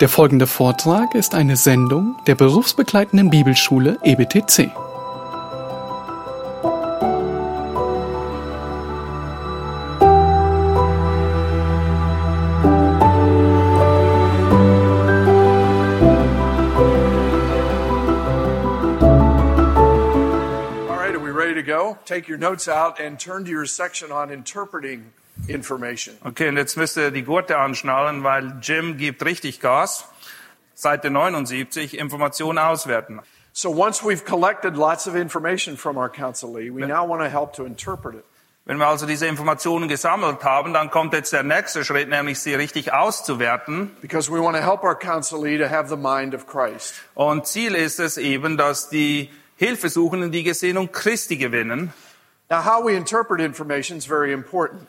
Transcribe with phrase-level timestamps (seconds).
[0.00, 4.70] Der folgende Vortrag ist eine Sendung der berufsbegleitenden Bibelschule EBTC.
[22.06, 25.12] Take your notes out and turn to your section on interpreting
[25.48, 26.16] information.
[26.24, 30.04] Okay, und jetzt müsst ihr die Gurte anschnallen, weil Jim gibt richtig Gas.
[30.74, 33.20] Seite 79, Informationen auswerten.
[33.52, 37.54] So once we've collected lots of information from our counselee, we now want to help
[37.54, 38.24] to interpret it.
[38.66, 42.54] Wenn wir also diese Informationen gesammelt haben, dann kommt jetzt der nächste Schritt, nämlich sie
[42.54, 43.92] richtig auszuwerten.
[44.02, 46.94] Because we want to help our counselee to have the mind of Christ.
[47.14, 51.92] Und Ziel ist es eben, dass die Hilfesuchenden die Gesinnung Christi gewinnen.
[52.50, 54.88] Now, how we interpret information is very important.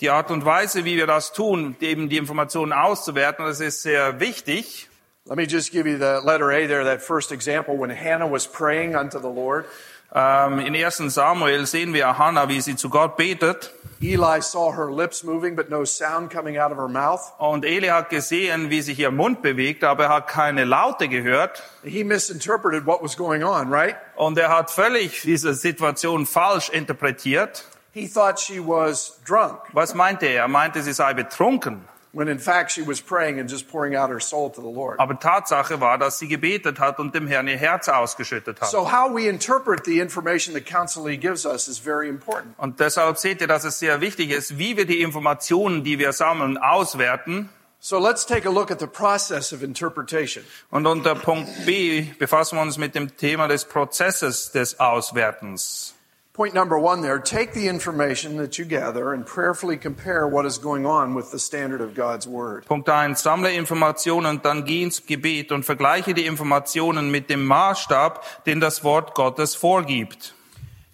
[0.00, 4.18] Die Art und Weise, wie wir das tun, eben die Informationen auszuwerten, das ist sehr
[4.18, 4.88] wichtig.
[5.26, 8.46] Let me just give you the letter A there, that first example when Hannah was
[8.46, 9.66] praying unto the Lord.
[10.12, 11.14] Ähm, in 1.
[11.14, 13.72] Samuel sehen wir Hannah, wie sie zu Gott betet.
[14.02, 17.32] Eli saw her lips moving, but no sound coming out of her mouth.
[17.38, 21.62] Und Eli hat gesehen, wie sich ihr Mund bewegt, aber er hat keine Laute gehört.
[21.84, 23.96] He misinterpreted what was going on, right?
[24.16, 27.64] Und er hat völlig diese Situation falsch interpretiert.
[27.94, 30.42] He thought she was drunk, Was meinte er?
[30.42, 31.84] Er meinte, sie sei betrunken.
[32.14, 34.98] when in fact she was praying and just pouring out her soul to the Lord.
[35.00, 38.68] Aber Tatsache war, dass sie gebetet hat und dem Herrn ihr Herz ausgeschüttet hat.
[38.68, 42.54] So how we interpret the information the counselee gives us is very important.
[42.58, 46.12] Und deshalb seht ihr, dass es sehr wichtig ist, wie wir die Informationen, die wir
[46.12, 47.48] sammeln, auswerten.
[47.80, 50.44] So let's take a look at the process of interpretation.
[50.70, 55.93] Und unter Punkt B befassen wir uns mit dem Thema des Prozesses des Auswertens.
[56.34, 60.58] Point number one there, take the information that you gather and prayerfully compare what is
[60.58, 62.66] going on with the standard of God's Word.
[62.66, 63.14] Punkt 1.
[63.14, 68.58] Sammle Informationen und dann geh ins Gebet und vergleiche die Informationen mit dem Maßstab, den
[68.58, 70.34] das Wort Gottes vorgibt.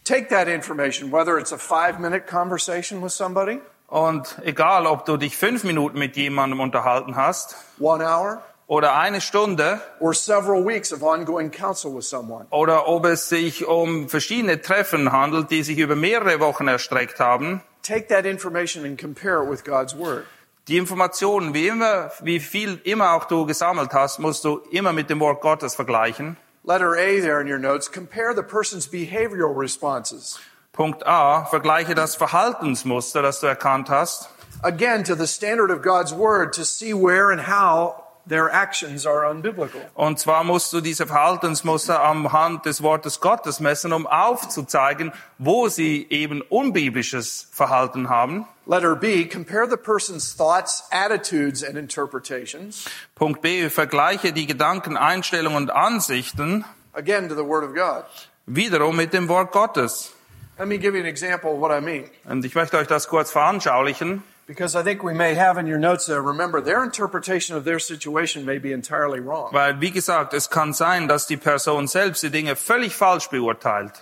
[0.04, 5.16] Take that information, whether it's a five minute conversation with somebody, Und egal, ob du
[5.16, 10.92] dich fünf Minuten mit jemandem unterhalten hast one hour, oder eine Stunde or several weeks
[10.92, 12.46] of ongoing counsel with someone.
[12.50, 17.62] oder ob es sich um verschiedene Treffen handelt, die sich über mehrere Wochen erstreckt haben,
[17.82, 20.24] Take that information and compare it with God's Word.
[20.68, 25.10] die Informationen, wie immer, wie viel immer auch du gesammelt hast, musst du immer mit
[25.10, 26.36] dem Wort Gottes vergleichen.
[26.62, 30.38] Letter A there in your notes, compare the person's behavioral responses.
[30.72, 34.28] Punkt A, vergleiche das Verhaltensmuster, das du erkannt hast.
[34.62, 39.28] Again, to the standard of God's Word to see where and how their actions are
[39.28, 39.80] unbiblical.
[39.94, 45.68] Und zwar musst du diese Verhaltensmuster am Hand des Wortes Gottes messen, um aufzuzeigen, wo
[45.68, 48.46] sie eben unbiblisches Verhalten haben.
[48.66, 52.84] Letter B, compare the person's thoughts, attitudes, and interpretations.
[53.14, 58.04] Punkt B, vergleiche die Gedanken, Einstellungen und Ansichten Again, to the Word of God.
[58.46, 60.12] wiederum mit dem Wort Gottes.
[60.58, 62.04] Let me give you an example of what I mean.
[62.24, 65.78] Und ich möchte euch das kurz veranschaulichen, Because I think we may have in your
[65.78, 69.52] notes there, remember, their interpretation of their situation may be entirely wrong.
[69.52, 73.92] weil, wie gesagt, es kann sein, dass die Person selbst die Dinge völlig falsch beurteilt.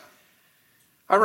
[1.10, 1.16] Ich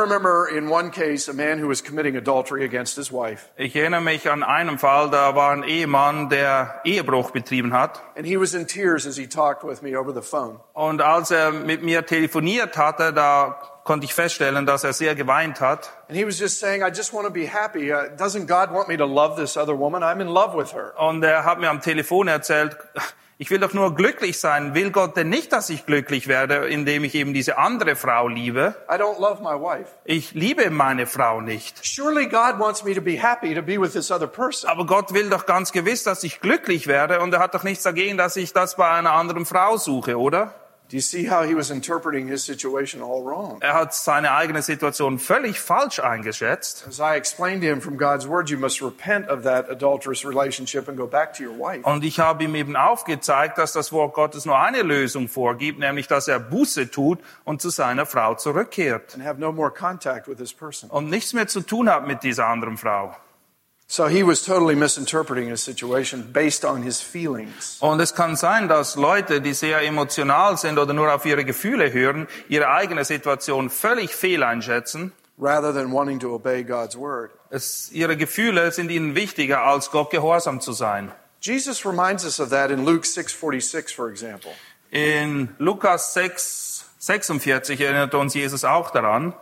[3.76, 8.00] erinnere mich an einen Fall, da war ein Ehemann, der Ehebruch betrieben hat.
[8.16, 10.60] And he was in tears as he talked with me over the phone.
[10.72, 15.60] Und als er mit mir telefoniert hatte, da konnte ich feststellen, dass er sehr geweint
[15.60, 15.92] hat.
[16.08, 17.92] And he was just saying, I just want to be happy.
[17.92, 20.02] Doesn't God want me to love this other woman?
[20.02, 20.94] I'm in love with her.
[20.98, 22.78] Und er hat mir am Telefon erzählt,
[23.36, 24.74] ich will doch nur glücklich sein.
[24.74, 28.76] Will Gott denn nicht, dass ich glücklich werde, indem ich eben diese andere Frau liebe?
[28.88, 29.90] I don't love my wife.
[30.04, 31.84] Ich liebe meine Frau nicht.
[31.84, 34.70] Surely God wants me to be happy to be with this other person.
[34.70, 37.82] Aber Gott will doch ganz gewiss, dass ich glücklich werde und er hat doch nichts
[37.82, 40.54] dagegen, dass ich das bei einer anderen Frau suche, oder?
[40.90, 43.56] Do you see how he was interpreting his situation all wrong?
[43.60, 46.86] Er hat seine eigene Situation völlig falsch eingeschätzt.
[46.86, 50.86] As I explained to him from God's word, you must repent of that adulterous relationship
[50.86, 51.80] and go back to your wife.
[51.84, 56.06] Und ich habe ihm eben aufgezeigt, dass das Wort Gottes nur eine Lösung vorgibt, nämlich
[56.06, 60.36] dass er Buße tut und zu seiner Frau zurückkehrt and have no more contact with
[60.36, 60.90] this person.
[60.90, 63.16] und nichts mehr zu tun hat mit dieser anderen Frau.
[63.86, 67.76] So he was totally misinterpreting his situation based on his feelings.
[67.80, 71.92] Und es kann sein, dass Leute, die sehr emotional sind oder nur auf ihre Gefühle
[71.92, 75.12] hören, ihre eigene Situation völlig fehl einschätzen.
[75.36, 77.32] rather than wanting to obey God's word.
[77.50, 81.12] Es, ihre Gefühle sind ihnen wichtiger, als Gott gehorsam zu sein.
[81.40, 84.52] Jesus reminds us of that in Luke 6:46 for example.
[84.90, 89.34] In Lukas 6, 46 erinnert uns Jesus auch daran.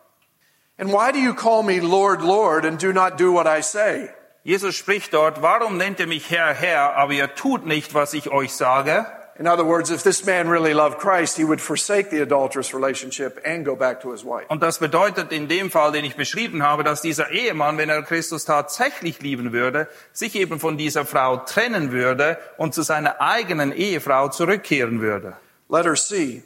[0.79, 4.11] And why do you call me Lord, Lord and do not do what I say?
[4.45, 8.31] Jesus spricht dort, warum nennt ihr mich Herr, Herr, aber ihr tut nicht, was ich
[8.31, 9.07] euch sage?
[9.39, 13.41] In other words, if this man really loved Christ, he would forsake the adulterous relationship
[13.45, 14.47] and go back to his wife.
[14.49, 18.03] Und das bedeutet in dem Fall, den ich beschrieben habe, dass dieser Ehemann, wenn er
[18.03, 23.73] Christus tatsächlich lieben würde, sich eben von dieser Frau trennen würde und zu seiner eigenen
[23.73, 25.37] Ehefrau zurückkehren würde.
[25.69, 26.43] Letter C.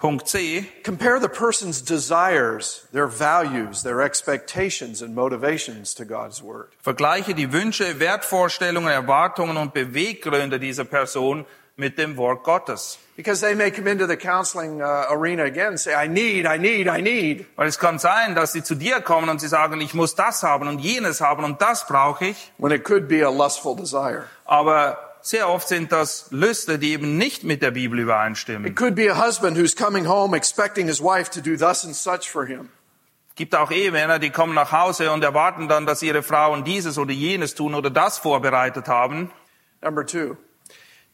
[0.00, 0.64] Punkt C.
[0.84, 6.72] Compare the person's desires, their values, their expectations and motivations to God's word.
[6.84, 11.44] Vergleiche die Wünsche, Wertvorstellungen, Erwartungen und Beweggründe dieser Person
[11.76, 12.98] mit dem Wort Gottes.
[13.16, 16.58] Because they may come into the counseling uh, arena again and say, I need, I
[16.58, 17.46] need, I need.
[17.56, 20.44] Weil es kann sein, dass sie zu dir kommen und sie sagen, ich muss das
[20.44, 22.52] haben und jenes haben und das brauche ich.
[22.58, 24.24] When it could be a lustful desire.
[24.44, 28.74] Aber sehr oft sind das Lüste, die eben nicht mit der Bibel It übereinstimmen.
[28.74, 32.30] could be a husband who's coming home expecting his wife to do thus and such
[32.30, 32.68] for him.
[33.34, 37.12] gibt auch Ehemänner, die kommen nach Hause und erwarten dann, dass ihre Frauen dieses oder
[37.12, 39.30] jenes tun oder das vorbereitet haben.
[39.80, 40.36] Number two,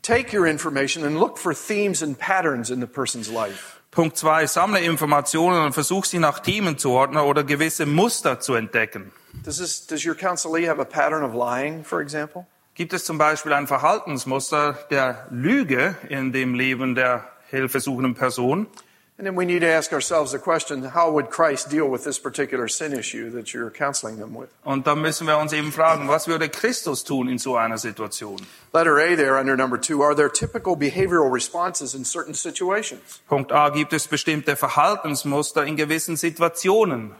[0.02, 3.78] take your information and look for themes and patterns in the person's life.
[3.90, 8.54] Punkt zwei, sammle Informationen und versuch sie nach Themen zu ordnen oder gewisse Muster zu
[8.54, 9.12] entdecken.
[9.44, 12.46] Does this, does your counselee have a pattern of lying, for example?
[12.76, 18.66] Gibt es zum Beispiel ein Verhaltensmuster der Lüge in dem Leben der hilfesuchenden Person?
[19.16, 22.18] And then we need to ask ourselves the question, how would Christ deal with this
[22.18, 24.48] particular sin issue that you're counseling them with?
[24.64, 28.40] Und dann müssen wir uns eben fragen, was würde Christus tun in so einer Situation?
[28.72, 33.20] Letter A there under number two, are there typical behavioral responses in certain situations?
[33.28, 37.12] Punkt A, gibt es bestimmte Verhaltensmuster in gewissen Situationen?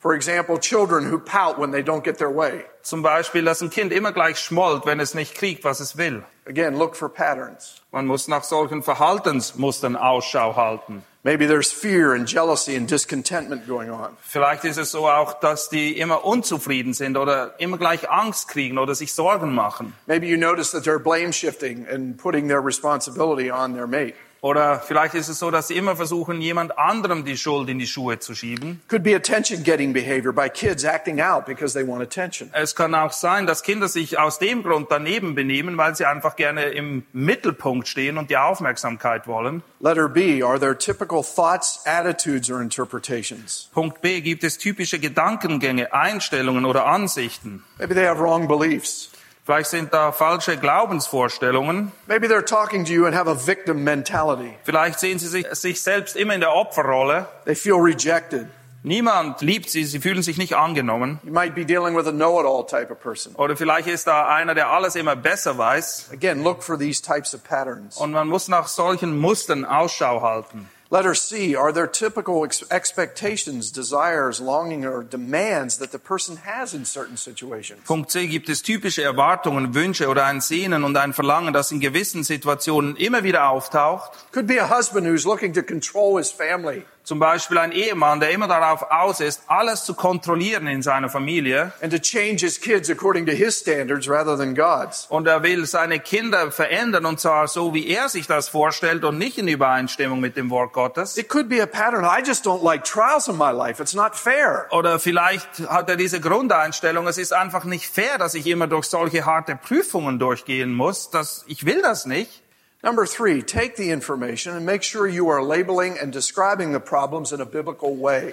[0.00, 2.64] For example, children who pout when they don't get their way.
[2.82, 6.24] Zum Beispiel, dass ein Kind immer gleich schmollt, wenn es nicht kriegt, was es will.
[6.46, 7.82] Again, look for patterns.
[7.92, 11.02] Man muss nach solchen Verhaltensmustern Ausschau halten.
[11.22, 14.16] Maybe there's fear and jealousy and discontentment going on.
[14.22, 18.78] Vielleicht ist es so auch, dass die immer unzufrieden sind oder immer gleich Angst kriegen
[18.78, 19.92] oder sich Sorgen machen.
[20.06, 24.14] Maybe you notice that they're blame shifting and putting their responsibility on their mate.
[24.42, 27.86] Oder vielleicht ist es so, dass sie immer versuchen, jemand anderem die Schuld in die
[27.86, 28.80] Schuhe zu schieben.
[28.88, 32.48] Could be attention getting behavior by kids acting out because they want attention.
[32.52, 36.36] Es kann auch sein, dass Kinder sich aus dem Grund daneben benehmen, weil sie einfach
[36.36, 39.62] gerne im Mittelpunkt stehen und die Aufmerksamkeit wollen.
[39.80, 43.68] Letter B, are there typical thoughts, attitudes, or interpretations?
[43.72, 47.64] Punkt B, gibt es typische Gedankengänge, Einstellungen oder Ansichten?
[47.78, 49.10] Maybe they have wrong beliefs.
[49.44, 51.92] Vielleicht sind da falsche Glaubensvorstellungen.
[52.06, 54.54] Maybe they're talking to you and have a victim mentality.
[54.64, 57.26] Vielleicht sehen sie sich, sich selbst immer in der Opferrolle.
[57.46, 58.46] They feel rejected.
[58.82, 61.20] Niemand liebt sie, sie fühlen sich nicht angenommen.
[61.22, 63.34] You might be dealing with a know-it-all type of person.
[63.34, 66.10] Oder vielleicht ist da einer, der alles immer besser weiß.
[66.14, 67.98] Again, look for these types of patterns.
[67.98, 70.66] Und man muss nach solchen Mustern Ausschau halten.
[70.92, 76.74] Letter C, are there typical ex- expectations, desires, longing, or demands that the person has
[76.74, 77.84] in certain situations?
[77.86, 81.78] Punkt C, gibt es typische Erwartungen, Wünsche oder ein Sehnen und ein Verlangen, das in
[81.78, 84.10] gewissen Situationen immer wieder auftaucht.
[84.32, 88.30] Could be a husband who's looking to control his family Zum Beispiel ein Ehemann, der
[88.30, 91.72] immer darauf aus ist, alles zu kontrollieren in seiner Familie.
[91.82, 95.06] and to change his kids according to his standards rather than God's.
[95.08, 99.18] Und er will seine Kinder verändern und zwar so, wie er sich das vorstellt und
[99.18, 101.16] nicht in Übereinstimmung mit dem Wort Gottes.
[101.18, 102.04] It could be a pattern.
[102.04, 103.82] I just don't like trials in my life.
[103.82, 104.68] It's not fair.
[104.70, 108.84] Oder vielleicht hat er diese Grundeinstellung, es ist einfach nicht fair, dass ich immer durch
[108.84, 111.10] solche harte Prüfungen durchgehen muss.
[111.10, 112.44] Das, ich will das nicht.
[112.82, 117.30] Number three, take the information and make sure you are labeling and describing the problems
[117.32, 118.32] in a biblical way.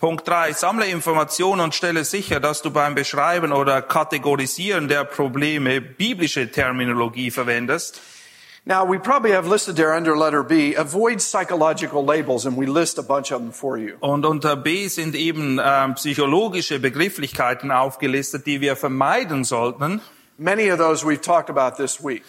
[0.00, 5.80] Punkt drei: Sammle Informationen und stelle sicher, dass du beim Beschreiben oder Kategorisieren der Probleme
[5.80, 8.00] biblische Terminologie verwendest.
[8.66, 12.98] Now, we probably have listed there under letter B, avoid psychological labels, and we list
[12.98, 13.96] a bunch of them for you.
[14.00, 20.00] Und unter B sind eben ähm, psychologische Begrifflichkeiten aufgelistet, die wir vermeiden sollten.
[20.38, 22.24] Many of those we've talked about this week.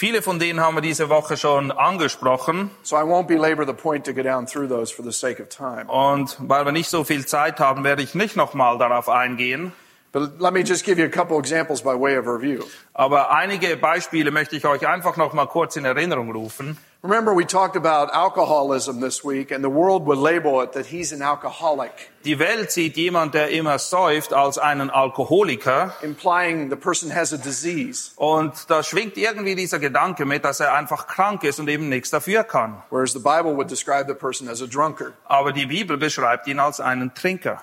[0.00, 2.70] Viele von denen haben wir diese Woche schon angesprochen.
[2.84, 5.48] So I won't belabor the point to go down through those for the sake of
[5.48, 5.86] time.
[5.88, 9.72] Und weil wir nicht so viel Zeit haben, werde ich nicht nochmal darauf eingehen.
[10.12, 12.62] But let me just give you a couple examples by way of review.
[12.94, 16.78] Aber einige Beispiele möchte ich euch einfach noch mal kurz in Erinnerung rufen.
[17.00, 21.12] Remember, we talked about alcoholism this week, and the world would label it that he's
[21.12, 21.92] an alcoholic,
[22.24, 25.94] Die Welt sieht jemand, der immer säuft, als einen Alkoholiker.
[26.02, 30.74] implying the person has a disease, Und da schwingt irgendwie dieser Gedanke mit, dass er
[30.74, 32.82] einfach krank ist und eben nichts dafür kann.
[32.90, 35.12] whereas the Bible would describe the person as a drunkard.
[35.26, 37.62] Aber die Bibel beschreibt ihn als einen Trinker.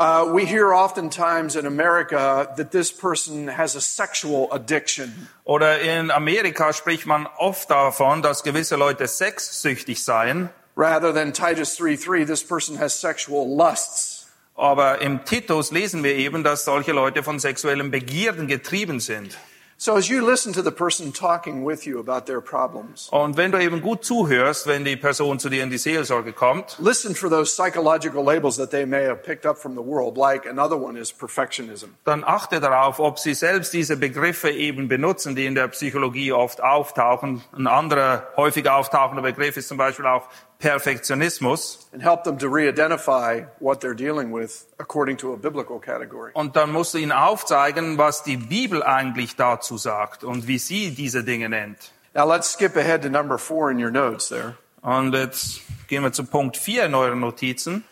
[0.00, 5.28] Uh, we hear oftentimes in America that this person has a sexual addiction.
[5.44, 10.48] Oder in Amerika spricht man oft davon, dass gewisse Leute sexsüchtig seien.
[10.74, 14.26] Rather than Titus 3:3, this person has sexual lusts.
[14.56, 19.36] Aber im Titus lesen wir eben, dass solche Leute von sexuellen Begierden getrieben sind.
[19.82, 23.50] So as you listen to the person talking with you about their problems, Und wenn
[23.50, 27.30] du eben gut zuhörst, wenn die Person zu dir in die Seelsorge kommt, listen for
[27.30, 30.98] those psychological labels that they may have picked up from the world, like another one
[31.00, 31.94] is perfectionism.
[32.04, 36.62] dann achte darauf, ob sie selbst diese Begriffe eben benutzen, die in der Psychologie oft
[36.62, 37.42] auftauchen.
[37.56, 40.28] Ein anderer häufig auftauchender Begriff ist zum Beispiel auch
[40.60, 41.88] Perfektionismus.
[41.92, 46.30] and help them to re-identify what they're dealing with according to a biblical category.
[46.34, 50.94] Und dann musst du ihnen aufzeigen, was die Bibel eigentlich dazu sagt und wie sie
[50.94, 51.92] diese Dinge nennt.
[52.14, 54.56] Now let's skip ahead to number four in your notes there.
[54.82, 57.84] Und jetzt gehen wir zu Punkt 4 in euren Notizen.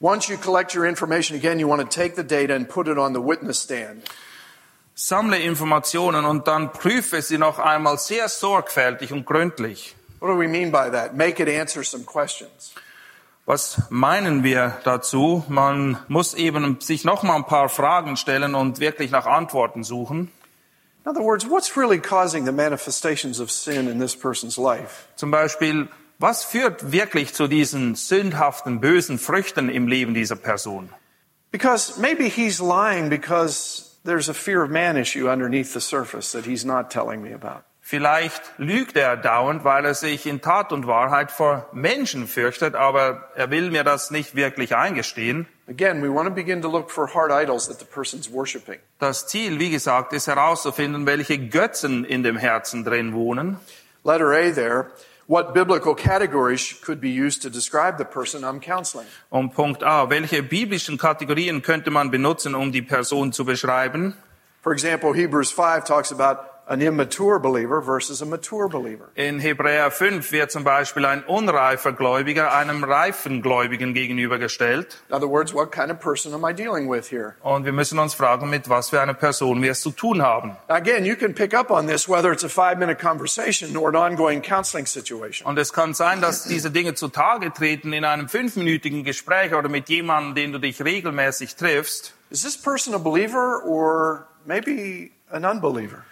[0.00, 2.96] Once you collect your information again, you want to take the data and put it
[2.96, 4.02] on the witness stand.
[4.94, 9.96] Sammle Informationen und dann prüfe sie noch einmal sehr sorgfältig und gründlich.
[10.20, 11.16] What do we mean by that?
[11.16, 12.74] Make it answer some questions.
[13.46, 15.44] Was meinen wir dazu?
[15.48, 20.30] Man muss eben sich noch mal ein paar Fragen stellen und wirklich nach Antworten suchen.
[21.04, 25.08] In other words, what's really causing the manifestations of sin in this person's life?
[25.16, 30.90] Zum Beispiel, was führt wirklich zu diesen sündhaften, bösen Früchten im Leben dieser Person?
[31.50, 36.44] Because maybe he's lying because there's a fear of man issue underneath the surface that
[36.44, 37.64] he's not telling me about.
[37.90, 43.30] Vielleicht lügt er dauernd, weil er sich in Tat und Wahrheit vor Menschen fürchtet, aber
[43.34, 45.48] er will mir das nicht wirklich eingestehen.
[45.68, 48.78] Again, we want to begin to look for hard idols that the person's worshiping.
[49.00, 53.58] Das Ziel, wie gesagt, ist herauszufinden, welche Götzen in dem Herzen drin wohnen.
[54.04, 54.92] Letter A there,
[55.26, 59.08] what biblical categories could be used to describe the person I'm counseling?
[59.30, 64.14] Und Punkt A, welche biblischen Kategorien könnte man benutzen, um die Person zu beschreiben?
[64.62, 69.10] For example, Hebrews 5 talks about an immature believer versus a mature believer.
[69.16, 75.02] In Hebräer 5 wird zum Beispiel ein unreifer Gläubiger einem reifen Gläubigen gegenübergestellt.
[75.08, 77.34] In other words, what kind of person am I dealing with here?
[77.42, 80.56] Und wir müssen uns fragen, mit was für einer Person wir es zu tun haben.
[80.68, 83.96] Again, you can pick up on this whether it's a five minute conversation or an
[83.96, 85.48] ongoing counseling situation.
[85.48, 89.88] Und es kann sein, dass diese Dinge zutage treten in einem fünfminütigen Gespräch oder mit
[89.88, 92.14] jemandem, den du dich regelmäßig triffst.
[92.30, 96.04] Is this person a believer or maybe an unbeliever?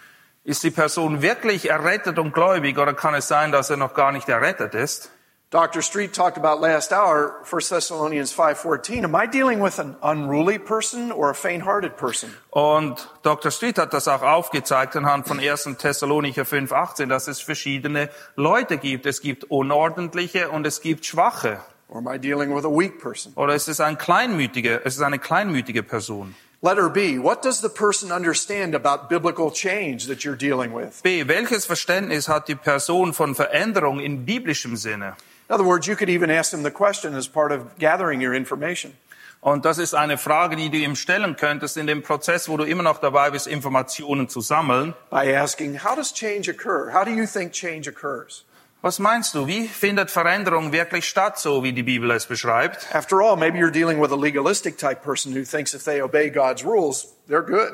[0.49, 4.11] Ist die Person wirklich errettet und gläubig oder kann es sein, dass er noch gar
[4.11, 5.11] nicht errettet ist?
[5.51, 5.83] Dr.
[5.83, 9.05] Street talked about last hour, 1 Thessalonians 5:14.
[9.05, 12.33] Am I dealing with an unruly person or a faint-hearted person?
[12.49, 13.51] Und Dr.
[13.51, 15.77] Street hat das auch aufgezeigt anhand von 1.
[15.77, 19.05] Thessalonicher 5,18, dass es verschiedene Leute gibt.
[19.05, 21.59] Es gibt unordentliche und es gibt schwache.
[21.89, 23.33] Or am I dealing with a weak person?
[23.35, 26.33] Oder es ist ein kleinmütige, es ist eine kleinmütige Person.
[26.61, 31.01] Letter B, what does the person understand about biblical change that you're dealing with?
[31.01, 31.23] B.
[31.23, 35.15] Welches Verständnis hat die Person von Veränderung in biblischem Sinne?
[35.47, 38.33] In other words, you could even ask them the question as part of gathering your
[38.33, 38.91] information.
[39.41, 42.65] Und das ist eine Frage, die du ihm stellen könntest in dem Prozess, wo du
[42.65, 44.93] immer noch dabei bist, Informationen zu sammeln.
[45.09, 46.91] by asking, How does change occur?
[46.91, 48.43] How do you think change occurs?
[48.81, 49.45] Was meinst du?
[49.45, 52.95] Wie findet Veränderung wirklich statt, so wie die Bibel es beschreibt?
[52.95, 56.29] After all, maybe you're dealing with a legalistic type person who thinks if they obey
[56.29, 57.73] God's rules, they're good.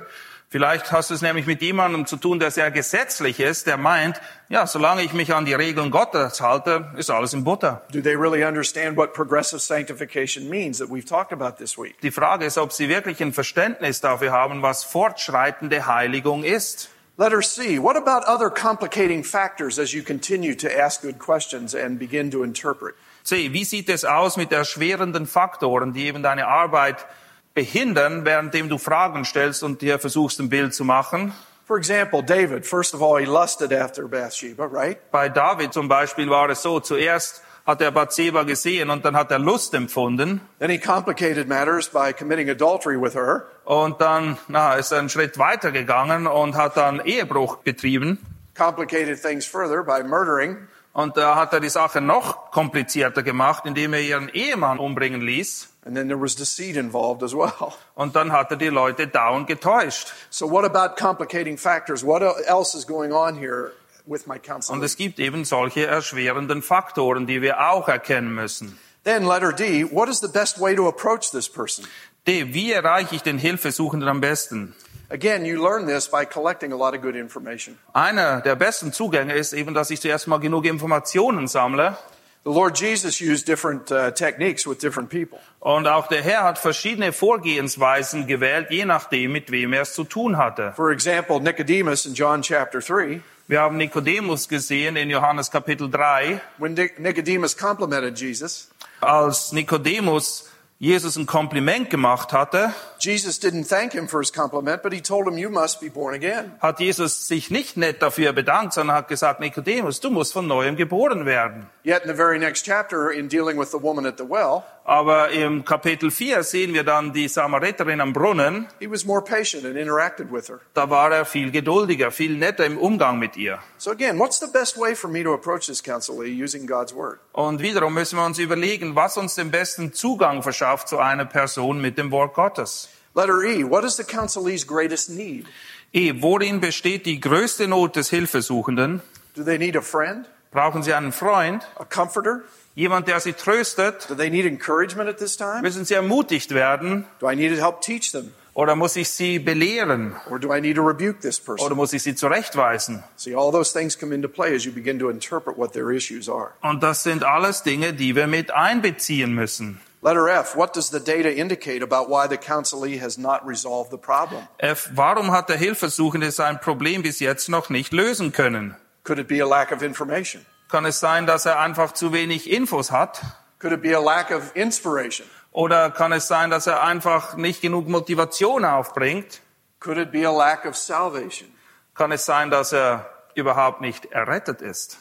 [0.50, 4.19] Vielleicht hast du es nämlich mit jemandem zu tun, der sehr gesetzlich ist, der meint,
[4.50, 7.83] ja, solange ich mich an die Regeln Gottes halte, ist alles in Butter.
[7.91, 12.01] Do they really understand what progressive sanctification means that we've talked about this week?
[12.01, 16.89] Die Frage ist, ob sie wirklich ein Verständnis dafür haben, was fortschreitende Heiligung ist.
[17.17, 21.98] Letter C, what about other complicating factors as you continue to ask good questions and
[21.98, 22.95] begin to interpret?
[23.24, 23.53] C.
[23.53, 27.05] Wie sieht es aus mit erschwerenden Faktoren, die eben deine Arbeit
[27.53, 31.31] behindern, währenddem du Fragen stellst und dir versuchst, ein Bild zu machen?
[31.65, 34.98] For example, David, first of all, he lusted after Bathsheba, right?
[35.10, 39.31] Bei David zum Beispiel war es so, zuerst hat er Bathseba gesehen und dann hat
[39.31, 43.45] er Lust empfunden Then he complicated matters by committing adultery with her.
[43.65, 48.19] und dann na, ist er einen Schritt weiter gegangen und hat dann Ehebruch betrieben
[48.57, 50.67] Complicated things further by murdering.
[50.93, 55.69] und da hat er die Sache noch komplizierter gemacht, indem er ihren Ehemann umbringen ließ
[55.88, 57.74] And then there was deceit involved as well.
[57.95, 60.13] und dann hat er die Leute dauernd getäuscht.
[60.31, 62.03] So what about complicating factors?
[62.03, 63.72] What else is going on here?
[64.05, 68.77] Und es gibt eben solche erschwerenden Faktoren, die wir auch erkennen müssen.
[69.03, 71.85] Then letter D, what is the best way to approach this person?
[72.25, 72.53] D.
[72.55, 74.74] Wie erreiche ich den Hilfesuchenden am besten?
[75.12, 77.77] Again, you learn this by collecting a lot of good information.
[77.93, 81.95] Einer der besten Zugänge ist eben, dass ich zuerst mal genug Informationen sammle.
[82.43, 85.39] The Lord Jesus used different uh, techniques with different people.
[85.59, 90.03] Und auch der Herr hat verschiedene Vorgehensweisen gewählt, je nachdem, mit wem er es zu
[90.03, 90.74] tun hatte.
[90.75, 96.42] For example, Nicodemus in John chapter 3, Wir haben Nikodemus gesehen in Johannes Kapitel 3,
[96.58, 98.70] when Nic- Nicodemus complimented Jesus,
[99.02, 100.50] als Nikodemus
[100.80, 102.74] Jesus ein Kompliment gemacht hatte,
[103.05, 106.15] Jesus didn't thank him for his compliment, but he told him, You must be born
[106.15, 106.51] again.
[106.62, 110.75] hat Jesus sich nicht nett dafür bedankt, sondern hat gesagt, Nikodemus, du musst von neuem
[110.75, 111.67] geboren werden.
[111.83, 115.29] Yet in the very next chapter, in dealing with the woman at the well, Aber
[115.29, 118.67] im Kapitel 4 sehen wir dann die Samariterin am Brunnen.
[118.79, 120.59] he was more patient and interacted with her.
[120.74, 123.59] Da war er viel geduldiger, viel netter im Umgang mit ihr.
[123.77, 127.19] So again, what's the best way for me to approach this counselee using God's word?
[127.33, 131.81] Und wiederum müssen wir uns überlegen, was uns den besten Zugang verschafft zu einer Person
[131.81, 132.89] mit dem Wort Gottes.
[133.15, 135.45] Letter E, what is the counselee's greatest need?
[135.93, 139.01] E, worin besteht die größte Not des Hilfesuchenden?
[139.36, 140.27] Do they need a friend?
[140.51, 141.63] Brauchen sie einen Freund?
[141.77, 142.41] A comforter?
[142.75, 144.10] Jemand, der sie tröstet?
[144.10, 145.62] Do they need encouragement at this time?
[145.62, 147.05] Müssen sie ermutigt werden?
[147.19, 148.34] Do I need to help teach them?
[148.53, 150.15] Oder muss ich sie belehren?
[150.29, 151.75] Or do I need to rebuke this Oder person?
[151.77, 153.03] muss ich sie zurechtweisen?
[153.15, 156.27] See, all those things come into play as you begin to interpret what their issues
[156.27, 156.51] are.
[156.62, 159.79] Und das sind alles Dinge, die wir mit einbeziehen müssen.
[160.05, 163.97] Letter F, what does the data indicate about why the counselee has not resolved the
[163.97, 164.47] problem?
[164.59, 164.88] F.
[164.93, 168.75] Warum hat der Hilfesuchende sein Problem bis jetzt noch nicht lösen können?
[169.03, 170.45] Could it be a lack of information?
[170.69, 173.19] Kann es sein, dass er einfach zu wenig Infos hat?
[173.57, 175.27] Could it be a lack of inspiration?
[175.51, 179.41] Oder kann es sein, dass er einfach nicht genug Motivation aufbringt?
[179.79, 181.50] Could it be a lack of salvation?
[181.95, 185.00] Kann es sein, dass er überhaupt nicht errettet ist?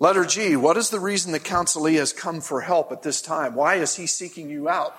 [0.00, 3.54] Letter G, what is the reason the counselee has come for help at this time?
[3.54, 4.92] Why is he seeking you out?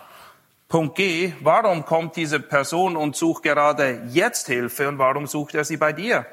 [0.69, 1.33] Punkt G.
[1.41, 5.91] Warum kommt diese Person und sucht gerade jetzt Hilfe und warum sucht er sie bei
[5.91, 6.25] dir?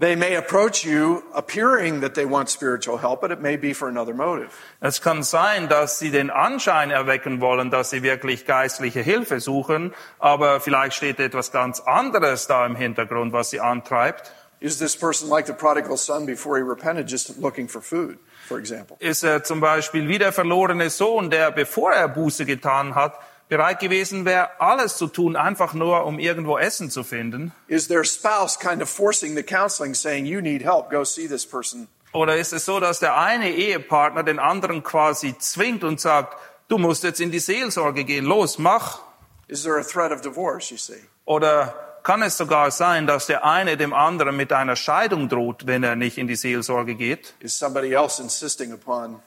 [0.00, 3.88] They may approach you appearing that they want spiritual help, but it may be for
[3.88, 4.50] another motive.
[4.80, 9.92] Es kann sein, dass sie den Anschein erwecken wollen, dass sie wirklich geistliche Hilfe suchen,
[10.20, 14.32] aber vielleicht steht etwas ganz anderes da im Hintergrund, was sie antreibt.
[14.60, 18.58] Is this person like the prodigal son before he repented, just looking for food, for
[18.58, 18.96] example?
[18.98, 23.78] Ist er zum Beispiel wie der verlorene Sohn, der, bevor er Buße getan hat, bereit
[23.78, 27.52] gewesen wäre, alles zu tun, einfach nur, um irgendwo Essen zu finden?
[27.68, 31.46] Is their spouse kind of forcing the counseling, saying, You need help, go see this
[31.46, 31.88] person?
[32.12, 36.36] Oder ist es so, dass der eine Ehepartner den anderen quasi zwingt und sagt,
[36.68, 39.00] du musst jetzt in die Seelsorge gehen, los, mach?
[39.46, 41.00] Is there a threat of divorce, you see?
[41.24, 41.74] Oder
[42.08, 45.94] kann es sogar sein, dass der eine dem anderen mit einer Scheidung droht, wenn er
[45.94, 47.34] nicht in die Seelsorge geht?
[47.40, 49.20] Is somebody else insisting upon?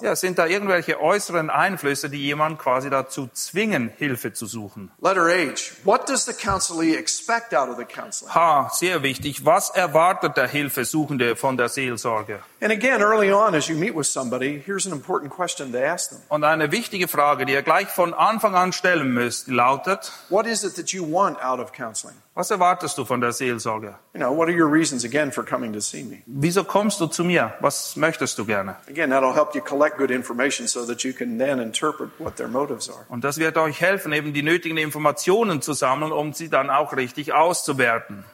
[0.00, 4.90] Ja, sind da irgendwelche äußeren Einflüsse, die jemand quasi dazu zwingen, Hilfe zu suchen?
[5.00, 8.32] Letter H, what does the counselee expect out of the counseling?
[8.72, 9.44] Sehr wichtig.
[9.44, 12.40] Was erwartet der Hilfesuchende von der Seelsorge?
[12.62, 16.10] And again, early on, as you meet with somebody, here's an important question to ask
[16.10, 16.20] them.
[16.28, 20.64] Und eine wichtige Frage, die ihr gleich von Anfang an stellen müsst, lautet, What is
[20.64, 22.14] it that you want out of counseling?
[22.34, 23.94] Was erwartest du von der Seelsorge?
[24.14, 26.22] You know, what are your reasons, again, for coming to see me?
[26.26, 27.52] Wieso kommst du zu mir?
[27.60, 28.76] Was möchtest du gerne?
[28.88, 32.48] Again, that'll help you collect good information so that you can then interpret what their
[32.48, 33.04] motives are.
[33.08, 36.96] Und das wird euch helfen, eben die nötigen Informationen zu sammeln, um sie dann auch
[36.96, 38.24] richtig auszuwerten.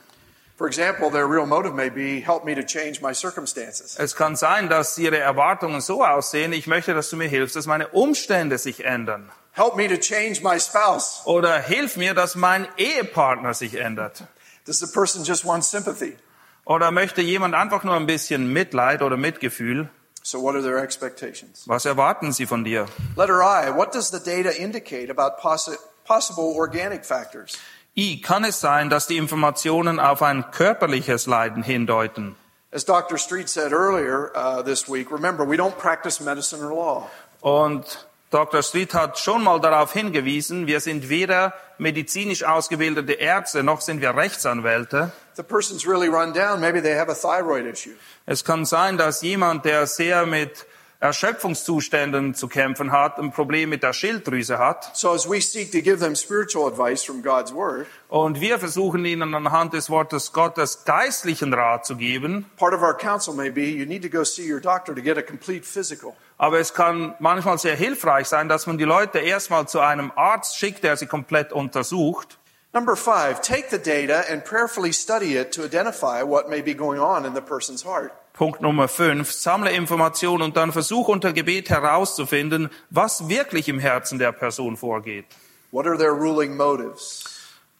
[0.58, 3.96] For example, their real motive may be help me to change my circumstances.
[3.96, 7.66] Es kann sein, dass ihre Erwartungen so aussehen, ich möchte, dass du mir hilfst, dass
[7.66, 9.30] meine Umstände sich ändern.
[9.58, 11.20] Help me to change my spouse.
[11.24, 14.22] Oder hilf mir, dass mein Ehepartner sich ändert.
[14.64, 16.16] Does the person just want sympathy?
[16.64, 19.88] Oder möchte jemand einfach nur ein bisschen Mitleid oder Mitgefühl?
[20.22, 21.64] So what are their expectations?
[21.66, 22.86] Was erwarten sie von dir?
[23.16, 27.58] Letter I, what does the data indicate about possi- possible organic factors?
[27.96, 32.36] I, kann es sein, dass die Informationen auf ein körperliches Leiden hindeuten?
[32.70, 33.18] As Dr.
[33.18, 37.10] Street said earlier uh, this week, remember, we don't practice medicine or law.
[37.40, 38.62] Und Dr.
[38.62, 44.14] Street hat schon mal darauf hingewiesen, wir sind weder medizinisch ausgebildete Ärzte noch sind wir
[44.14, 45.12] Rechtsanwälte.
[45.32, 47.94] If the person's really run down, maybe they have a thyroid issue.
[48.26, 50.66] Es kann sein, dass jemand, der sehr mit
[51.00, 54.90] Erschöpfungszuständen zu kämpfen hat, ein Problem mit der Schilddrüse hat.
[54.96, 59.04] So as we seek to give them spiritual advice from God's Word, Und wir versuchen
[59.04, 62.46] ihnen anhand des Wortes Gottes geistlichen Rat zu geben.
[62.56, 65.16] part of our counsel may be you need to go see your doctor to get
[65.16, 66.14] a complete physical.
[66.36, 70.56] Aber es kann manchmal sehr hilfreich sein, dass man die Leute erstmal zu einem Arzt
[70.56, 72.38] schickt, der sie komplett untersucht.
[72.74, 77.00] Number five, take the data and prayerfully study it to identify what may be going
[77.00, 78.12] on in the person's heart.
[78.38, 79.32] Punkt Nummer fünf.
[79.32, 85.24] Sammle Informationen und dann versuch unter Gebet herauszufinden, was wirklich im Herzen der Person vorgeht.
[85.72, 87.24] What are their ruling motives,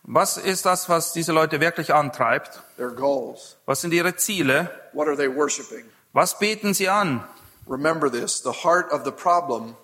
[0.03, 2.61] Was ist das, was diese Leute wirklich antreibt?
[2.77, 3.57] their goals?
[3.66, 4.68] Was sind ihre Ziele?
[4.94, 5.85] What are they worshiping?
[6.12, 7.23] Was beten sie an?
[7.68, 9.77] Remember this the heart of the problem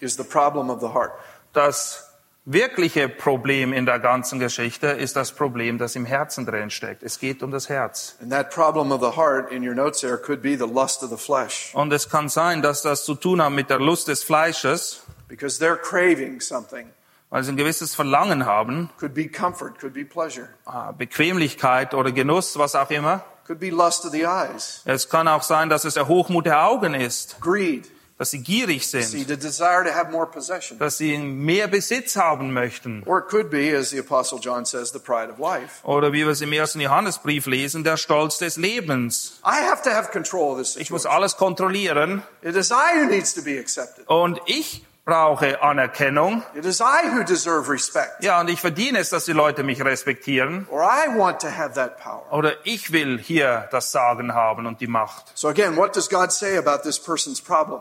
[0.00, 1.12] is the problem of the heart.
[1.52, 2.07] Das
[2.50, 7.02] wirkliche Problem in der ganzen Geschichte ist das Problem, das im Herzen drin steckt.
[7.02, 8.16] Es geht um das Herz.
[11.72, 15.62] Und es kann sein, dass das zu tun hat mit der Lust des Fleisches because
[15.62, 16.88] they're craving something.
[17.30, 22.10] weil sie ein gewisses Verlangen haben, Could be comfort, could be pleasure, äh, Bequemlichkeit oder
[22.12, 23.22] Genuss, was auch immer.
[23.46, 26.64] could be lust of the eyes, Es kann auch sein, dass es der Hochmut der
[26.64, 29.30] Augen ist, greed, dass sie gierig sind,
[30.80, 33.04] dass sie mehr Besitz haben möchten.
[33.04, 33.32] Oder
[36.12, 39.40] wie wir es im ersten Johannesbrief lesen, der Stolz des Lebens.
[40.76, 42.22] Ich muss alles kontrollieren
[44.06, 46.42] und ich brauche Anerkennung.
[46.54, 48.22] It is I who deserve respect.
[48.22, 50.66] Ja, und ich verdiene es, dass die Leute mich respektieren.
[50.70, 52.30] Or I want to have that power.
[52.30, 55.32] Oder ich will hier das Sagen haben und die Macht.
[55.34, 57.80] So again, what does God say about this person's problem?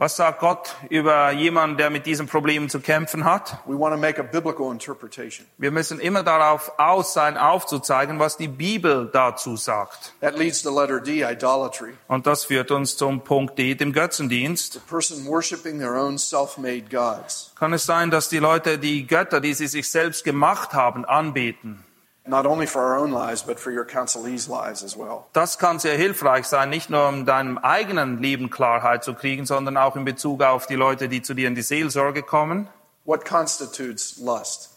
[0.00, 3.58] Was sagt Gott über jemanden, der mit diesem Problem zu kämpfen hat?
[3.66, 5.44] We want to make a biblical interpretation.
[5.58, 10.12] Wir müssen immer darauf aus sein, aufzuzeigen, was die Bibel dazu sagt.
[10.20, 11.94] That leads to letter D, idolatry.
[12.06, 14.74] Und das führt uns zum Punkt D, dem Götzendienst.
[14.74, 17.52] The person worshiping their own self-made gods.
[17.58, 21.82] Kann es sein, dass die Leute die Götter, die sie sich selbst gemacht haben, anbeten?
[22.28, 25.26] Not only for our own lives, but for your counselees' lives as well.
[25.32, 29.76] Das kann sehr hilfreich sein, nicht nur um deinem eigenen Leben Klarheit zu kriegen, sondern
[29.78, 32.68] auch in Bezug auf die Leute, die zu dir in die Seelsorge kommen.
[33.06, 34.76] What constitutes lust?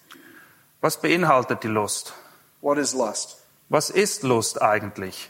[0.79, 2.13] Was beinhaltet die Lust?
[2.61, 3.43] What is lust?
[3.69, 5.29] Was ist Lust eigentlich?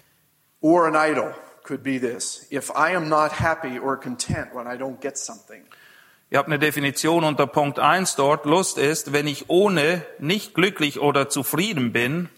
[0.62, 2.46] Or an idol could be this.
[2.50, 5.64] If I am not happy or content when I don't get something,
[6.34, 8.46] Ihr habt eine Definition unter Punkt 1 dort.
[8.46, 12.30] Lust ist, wenn ich ohne nicht glücklich oder zufrieden bin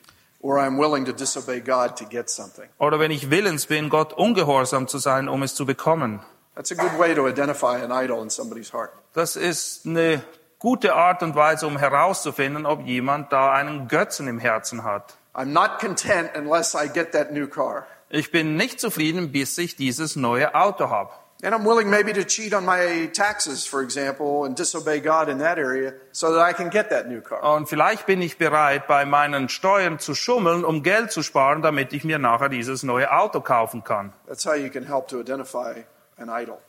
[0.42, 2.68] or I'm willing to disobey God to get something.
[2.80, 6.22] oder wenn ich willens bin, Gott ungehorsam zu sein, um es zu bekommen.
[6.56, 8.90] That's a good way to identify an idol in somebody's heart.
[9.14, 10.24] Das ist eine
[10.58, 15.18] gute Art und Weise, um herauszufinden, ob jemand da einen Götzen im Herzen hat.
[15.36, 17.86] I'm not content unless I get that new car.
[18.10, 21.12] Ich bin nicht zufrieden, bis ich dieses neue Auto habe.
[21.44, 25.40] And I'm willing maybe to cheat on my taxes, for example, and disobey God in
[25.40, 27.44] that area so that I can get that new car.
[27.44, 31.92] Und vielleicht bin ich bereit, bei meinen Steuern zu schummeln, um Geld zu sparen, damit
[31.92, 34.14] ich mir nachher dieses neue Auto kaufen kann.
[34.26, 35.84] That's how you can help to identify
[36.18, 36.60] an idol.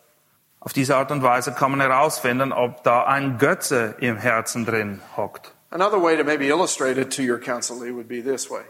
[0.59, 5.01] Auf diese Art und Weise kann man herausfinden, ob da ein Götze im Herzen drin
[5.17, 5.53] hockt.
[5.71, 8.63] Another way to maybe illustrate it to your counselee would be this way.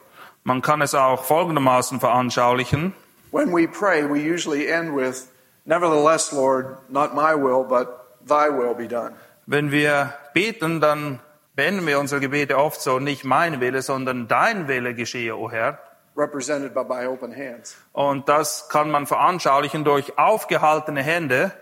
[0.42, 2.92] Man kann es auch folgendermaßen veranschaulichen.
[3.30, 5.28] When we pray, we usually end with,
[5.66, 9.14] Nevertheless, Lord, not my will, but thy will be done.
[9.46, 11.20] Wenn wir beten, dann
[11.54, 15.78] beenden wir unsere Gebete oft so, nicht mein Wille, sondern dein Wille geschehe, o Herr.
[16.16, 17.76] Represented by my open hands.
[17.92, 21.52] Und das kann man veranschaulichen durch aufgehaltene Hände.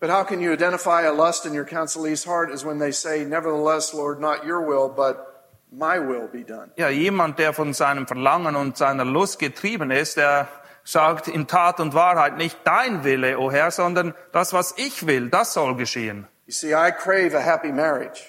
[0.00, 3.24] But how can you identify a lust in your counselee's heart is when they say,
[3.24, 5.32] Nevertheless, Lord, not your will, but
[5.70, 6.72] my will be done.
[6.76, 10.48] Ja, jemand, der von seinem Verlangen und seiner Lust getrieben ist, der
[10.84, 15.28] sagt in Tat und Wahrheit nicht dein Wille, o Herr, sondern das, was ich will,
[15.30, 16.26] das soll geschehen.
[16.46, 18.20] You see, I crave a happy marriage.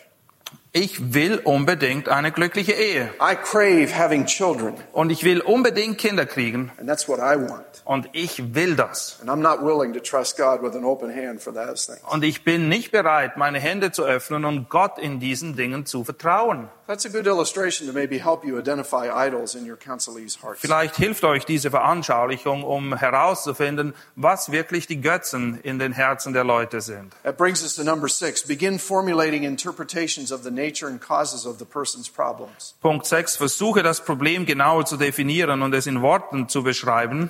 [0.76, 3.12] Ich will unbedingt eine glückliche Ehe.
[3.22, 6.72] I crave having children, Und ich will unbedingt Kinder kriegen.
[6.80, 7.63] and that's what I want.
[7.86, 9.20] Und ich will das.
[9.22, 12.02] And I'm not willing to trust God with an open hand for those things.
[12.12, 16.04] Und ich bin nicht bereit, meine Hände zu öffnen und Gott in diesen Dingen zu
[16.04, 16.70] vertrauen.
[16.86, 20.60] That's a good illustration to maybe help you identify idols in your counselee's hearts.
[20.60, 26.43] Vielleicht hilft euch diese Veranschaulichung, um herauszufinden, was wirklich die Götzen in den Herzen der
[26.43, 27.13] Leute sind.
[27.24, 28.43] That brings us to number six.
[28.46, 32.76] Begin formulating interpretations of the nature and causes of the person's problems.
[32.82, 33.38] Punkt 6.
[33.38, 37.30] Versuche das Problem genauer zu definieren und es in Worten zu beschreiben.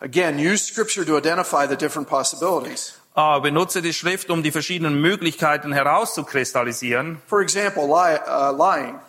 [0.00, 2.99] Again, use scripture to identify the different possibilities.
[3.14, 3.40] A.
[3.40, 7.20] Benutze die Schrift, um die verschiedenen Möglichkeiten herauszukristallisieren.
[7.26, 9.00] For example, lie, uh, lying.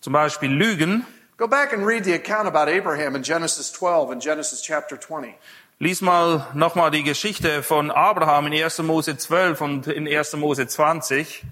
[0.00, 1.04] Zum Beispiel Lügen.
[1.36, 5.34] Go back and read the account about Abraham in Genesis 12 and Genesis chapter 20.
[5.78, 8.78] Lies mal nochmal die Geschichte von Abraham in 1.
[8.82, 10.34] Mose 12 und in 1.
[10.36, 11.44] Mose 20.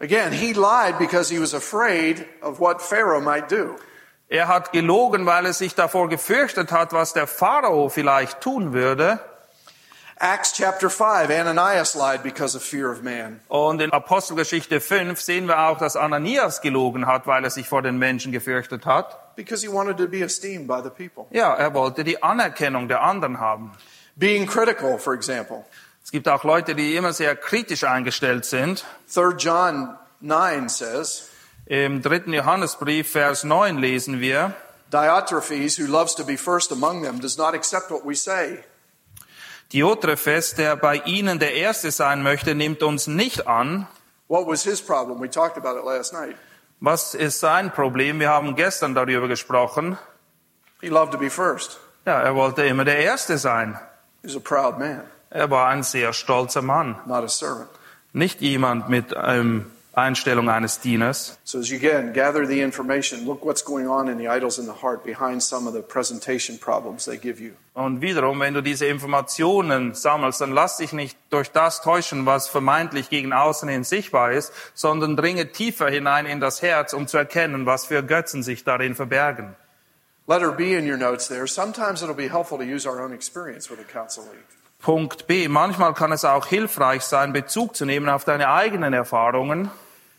[0.00, 3.76] Again, he lied because he was afraid of what Pharaoh might do.
[4.28, 9.20] Er hat gelogen, weil er sich davor gefürchtet hat, was der Pharao vielleicht tun würde.
[10.20, 13.40] Acts chapter 5, Ananias lied because of fear of man.
[13.48, 17.82] Und in Apostelgeschichte 5 sehen wir auch, dass Ananias gelogen hat, weil er sich vor
[17.82, 19.34] den Menschen gefürchtet hat.
[19.34, 21.26] Because he wanted to be esteemed by the people.
[21.30, 23.72] Ja, er wollte die Anerkennung der anderen haben.
[24.14, 25.64] Being critical, for example.
[26.04, 28.84] Es gibt auch Leute, die immer sehr kritisch eingestellt sind.
[29.12, 31.28] 3 John 9 says,
[31.66, 34.52] Im dritten Johannesbrief, Vers 9 lesen wir,
[34.92, 38.62] Diotrephes, who loves to be first among them, does not accept what we say.
[39.72, 43.86] Diotrephes, der bei ihnen der Erste sein möchte, nimmt uns nicht an.
[44.28, 45.20] What was his problem?
[45.20, 46.36] We talked about it last night.
[46.80, 48.20] Was ist sein Problem?
[48.20, 49.98] Wir haben gestern darüber gesprochen.
[50.80, 51.78] He loved to be first.
[52.06, 53.78] Ja, er wollte immer der Erste sein.
[54.22, 57.68] He was a proud man, Er war ein sehr stolzer Mann, not a servant.
[58.12, 61.38] Nicht jemand mit ähm, Einstellung eines Dieners.
[61.44, 64.66] So as you again gather the information, look what's going on in the idols in
[64.66, 67.52] the heart behind some of the presentation problems they give you.
[67.74, 72.48] Und wiederum, wenn du diese Informationen sammelst, dann lass dich nicht durch das täuschen, was
[72.48, 77.16] vermeintlich gegen außen hin sichtbar ist, sondern dringe tiefer hinein in das Herz, um zu
[77.16, 79.56] erkennen, was für Götzen sich darin verbergen.
[80.26, 81.46] Letter B in your notes there.
[81.46, 84.38] Sometimes it'll be helpful to use our own experience with a counselee.
[84.80, 85.48] Punkt B.
[85.48, 89.70] Manchmal kann es auch hilfreich sein, Bezug zu nehmen auf deine eigenen Erfahrungen.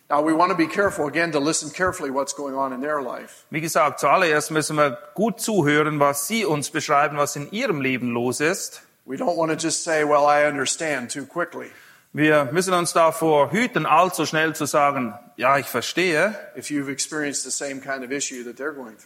[0.08, 3.02] Now we want to be careful again to listen carefully what's going on in their
[3.02, 3.46] life.
[3.50, 8.14] Wie gesagt, zuallererst müssen wir gut zuhören, was sie uns beschreiben, was in ihrem Leben
[8.14, 8.84] los ist.
[9.08, 11.72] We don't want to just say, well, I understand too quickly.
[12.18, 18.10] Wir müssen uns davor hüten, allzu schnell zu sagen, ja, ich verstehe, kind of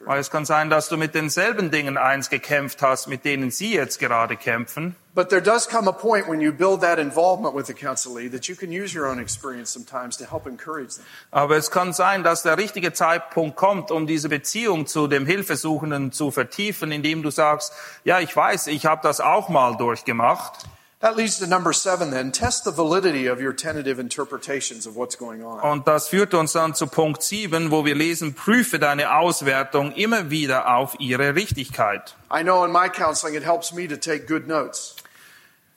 [0.05, 3.73] weil es kann sein, dass du mit denselben Dingen eins gekämpft hast, mit denen sie
[3.73, 4.95] jetzt gerade kämpfen.
[5.15, 8.45] But there does come a point when you build that involvement with the counselee that
[8.45, 11.05] you can use your own experience sometimes to help encourage them.
[11.31, 16.11] Aber es kann sein, dass der richtige Zeitpunkt kommt, um diese Beziehung zu dem Hilfesuchenden
[16.11, 20.67] zu vertiefen, indem du sagst, ja, ich weiß, ich habe das auch mal durchgemacht.
[21.01, 22.33] That leads to number seven then.
[22.33, 25.61] Test the validity of your tentative interpretations of what's going on.
[25.61, 30.29] Und das führt uns dann zu Punkt 7, wo wir lesen, prüfe deine Auswertung immer
[30.29, 32.17] wieder auf ihre Richtigkeit.
[32.29, 34.97] I know in my counseling it helps me to take good notes.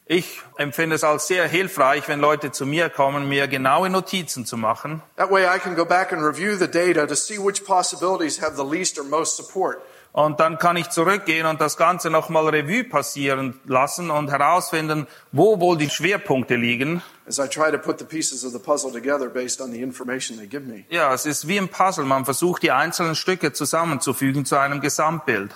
[0.07, 4.57] Ich empfinde es als sehr hilfreich, wenn Leute zu mir kommen, mir genaue Notizen zu
[4.57, 5.03] machen.
[5.17, 8.57] That way I can go back and review the data to see which possibilities have
[8.57, 9.81] the least or most support.
[10.13, 15.59] Und dann kann ich zurückgehen und das Ganze nochmal Revue passieren lassen und herausfinden, wo
[15.59, 17.01] wohl die Schwerpunkte liegen.
[17.27, 20.37] as I try to put the pieces of the puzzle together based on the information
[20.37, 20.85] they give me.
[20.91, 22.05] Ja, es ist wie ein Puzzle.
[22.05, 25.51] Man versucht, die einzelnen Stücke zusammenzufügen zu einem Gesamtbild.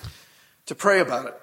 [0.66, 1.35] To pray about it.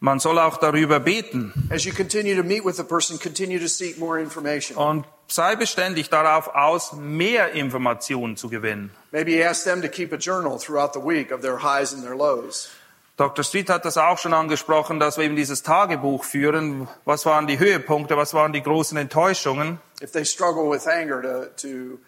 [0.00, 3.66] Man soll auch darüber beten As you continue to meet with the person, continue to
[3.66, 4.76] seek more information.
[4.76, 8.90] und sei beständig darauf aus, mehr Informationen zu gewinnen.
[9.12, 12.16] Maybe ask them to keep a journal throughout the week of their highs and their
[12.16, 12.70] lows.
[13.16, 13.42] Dr.
[13.42, 16.86] Street hat das auch schon angesprochen, dass wir eben dieses Tagebuch führen.
[17.04, 18.16] Was waren die Höhepunkte?
[18.16, 19.80] Was waren die großen Enttäuschungen?
[20.00, 21.98] If they struggle with anger, to, to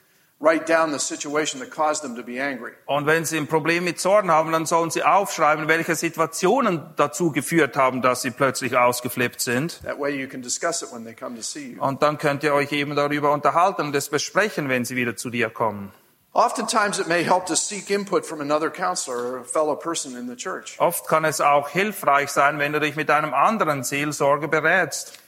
[0.41, 2.73] write down the situation that caused them to be angry.
[2.87, 7.31] Und wenn Sie ein Problem mit Zorn haben, dann sollen Sie aufschreiben, welche Situationen dazu
[7.31, 9.81] geführt haben, dass Sie plötzlich ausgeflippt sind.
[9.85, 11.83] That way you can discuss it when they come to see you.
[11.83, 15.31] Und dann könnt ihr euch eben darüber unterhalten und es besprechen, wenn Sie wieder zu
[15.31, 15.93] dir kommen.
[16.33, 20.29] Oftentimes it may help to seek input from another counselor or a fellow person in
[20.29, 20.77] the church.
[20.79, 25.19] Oft kann es auch hilfreich sein, wenn du dich mit einem anderen Seelsorger berätst.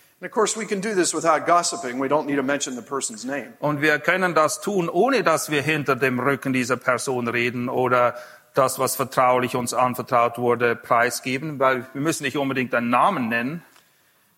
[3.58, 8.14] Und wir können das tun, ohne dass wir hinter dem Rücken dieser Person reden oder
[8.54, 13.64] das, was vertraulich uns anvertraut wurde, preisgeben, weil wir müssen nicht unbedingt einen Namen nennen.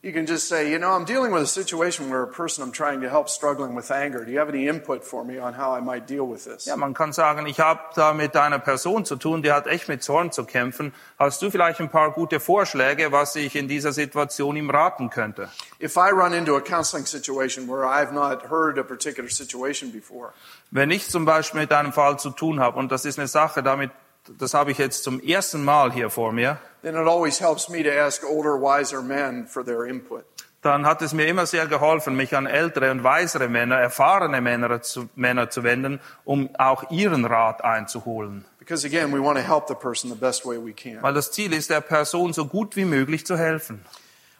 [0.05, 2.73] You can just say, you know, I'm dealing with a situation where a person I'm
[2.73, 4.23] trying to help struggling with anger.
[4.23, 6.67] Do you have any input for me on how I might deal with this?
[6.67, 9.89] Ja, man kann sagen, ich habe da mit einer Person zu tun, die hat echt
[9.89, 10.93] mit Zorn zu kämpfen.
[11.19, 15.49] Hast du vielleicht ein paar gute Vorschläge, was ich in dieser Situation ihm raten könnte?
[15.81, 20.35] If I run into a counseling situation where I've not heard a particular situation before,
[20.71, 23.63] Wenn ich zum Beispiel mit einem Fall zu tun habe, und das ist eine Sache,
[23.63, 23.91] damit,
[24.39, 27.83] das habe ich jetzt zum ersten Mal hier vor mir, then it always helps me
[27.83, 30.25] to ask older, wiser men for their input.
[30.65, 34.81] dann hat es mir immer sehr geholfen, mich an ältere und weisere Männer, erfahrene Männer
[34.81, 38.47] zu, Männer zu wenden, um auch ihren Rat einzuholen.
[38.59, 41.03] Because again, we want to help the person the best way we can.
[41.03, 43.85] Weil das Ziel ist, der Person so gut wie möglich zu helfen.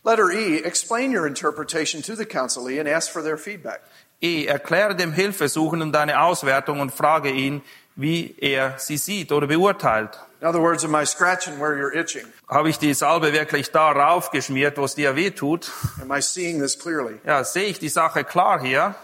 [0.03, 3.81] Letter E, explain your interpretation to the counselee and ask for their feedback.
[4.23, 4.47] E.
[4.47, 7.61] Erkläre dem Hilfesuchenden deine Auswertung und frage ihn,
[7.97, 10.19] wie er sie sieht oder beurteilt.
[10.45, 12.27] In other words, am I scratching where you're itching?
[12.51, 15.71] Habe ich die Salbe wirklich darauf geschmiert, wo es dir weh tut?
[16.03, 17.15] Am I seeing this clearly?
[17.25, 18.95] Ja, sehe ich die Sache klar hier?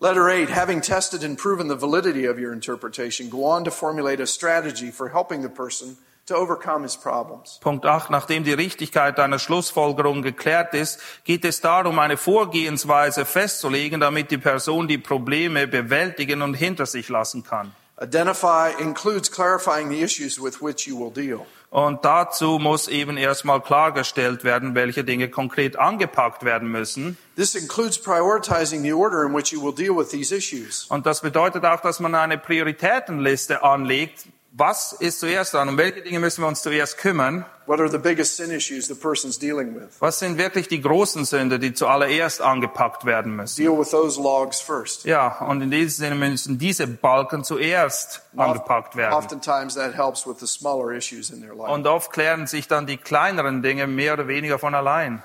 [0.00, 4.20] Letter 8, having tested and proven the validity of your interpretation, go on to formulate
[4.20, 7.60] a strategy for helping the person to overcome his problems.
[7.60, 8.10] Punkt 8.
[8.10, 14.38] Nachdem die Richtigkeit deiner Schlussfolgerung geklärt ist, geht es darum, eine Vorgehensweise festzulegen, damit die
[14.38, 17.72] Person die Probleme bewältigen und hinter sich lassen kann.
[18.00, 21.46] Identify includes clarifying the issues with which you will deal.
[21.70, 27.18] Und dazu muss eben erstmal klargestellt werden, welche Dinge konkret angepackt werden müssen.
[27.36, 30.86] This includes prioritizing the order in which you will deal with these issues.
[30.88, 34.26] Und das bedeutet auch, dass man eine Prioritätenliste anlegt.
[34.52, 35.68] Was ist zuerst dran?
[35.68, 37.44] Um welche Dinge müssen wir uns zuerst kümmern?
[37.66, 40.00] What are the biggest sin issues the person's dealing with?
[40.00, 43.62] Was sind wirklich die großen Sünde, die zuallererst angepackt werden müssen?
[43.62, 45.04] Deal with those logs first.
[45.04, 49.12] Ja, und in diesem Sinne müssen diese Balken zuerst angepackt werden.
[49.12, 51.70] Oftentimes that helps with the smaller issues in their life.
[51.70, 55.22] Und oft klären sich dann die kleineren Dinge mehr oder weniger von allein.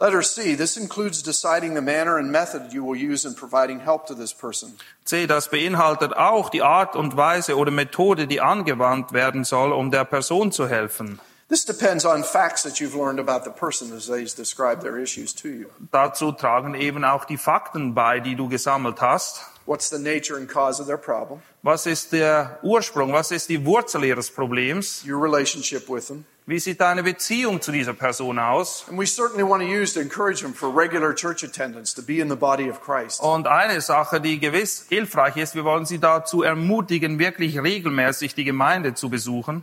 [0.00, 4.06] Letter C, this includes deciding the manner and method you will use in providing help
[4.06, 4.76] to this person.
[5.04, 9.90] C, das beinhaltet auch die Art und Weise oder Methode, die angewandt werden soll, um
[9.90, 11.18] der Person zu helfen.
[11.48, 15.34] This depends on facts that you've learned about the person as they describe their issues
[15.34, 15.66] to you.
[15.90, 19.46] Dazu tragen eben auch die Fakten bei, die du gesammelt hast.
[19.66, 21.42] What's the nature and cause of their problem?
[21.62, 23.12] Was ist der Ursprung?
[23.12, 25.02] Was ist die Wurzel ihres Problems?
[25.04, 26.24] Your relationship with them.
[26.48, 28.86] Wie sieht deine Beziehung zu dieser Person aus?
[28.88, 32.20] And we certainly want to use to encourage them for regular church attendance, to be
[32.20, 33.20] in the body of Christ.
[33.20, 38.44] Und eine Sache, die gewiss hilfreich ist, wir wollen sie dazu ermutigen, wirklich regelmäßig die
[38.44, 39.62] Gemeinde zu besuchen.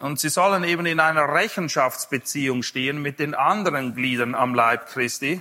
[0.00, 5.40] Und sie sollen eben in einer Rechenschaftsbeziehung stehen mit den anderen Gliedern am Leib Christi.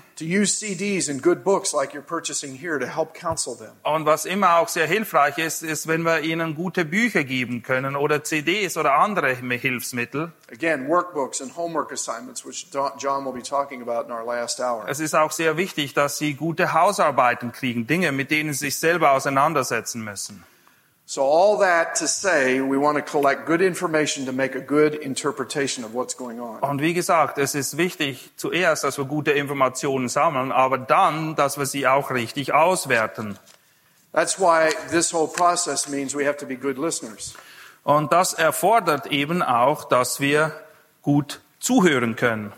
[3.83, 7.78] Und was immer auch sehr hilfreich ist, ist, wenn wir ihnen gute Bücher geben können
[7.85, 10.31] oder CDs oder andere Hilfsmittel.
[10.51, 14.85] Again, workbooks and homework assignments, which John will be talking about in our last hour.
[14.87, 18.77] Es ist auch sehr wichtig, dass sie gute Hausarbeiten kriegen, Dinge, mit denen sie sich
[18.77, 20.43] selber auseinandersetzen müssen.
[21.11, 24.93] So all that to say, we want to collect good information to make a good
[24.93, 26.59] interpretation of what's going on.
[26.59, 31.57] Und wie gesagt, es ist wichtig zuerst, dass wir gute Informationen sammeln, aber dann, dass
[31.57, 33.39] wir sie auch richtig auswerten.
[34.13, 37.33] That's why this whole process means we have to be good listeners.
[37.89, 40.51] Und das erfordert eben auch, dass wir
[41.01, 42.53] gut zuhören können.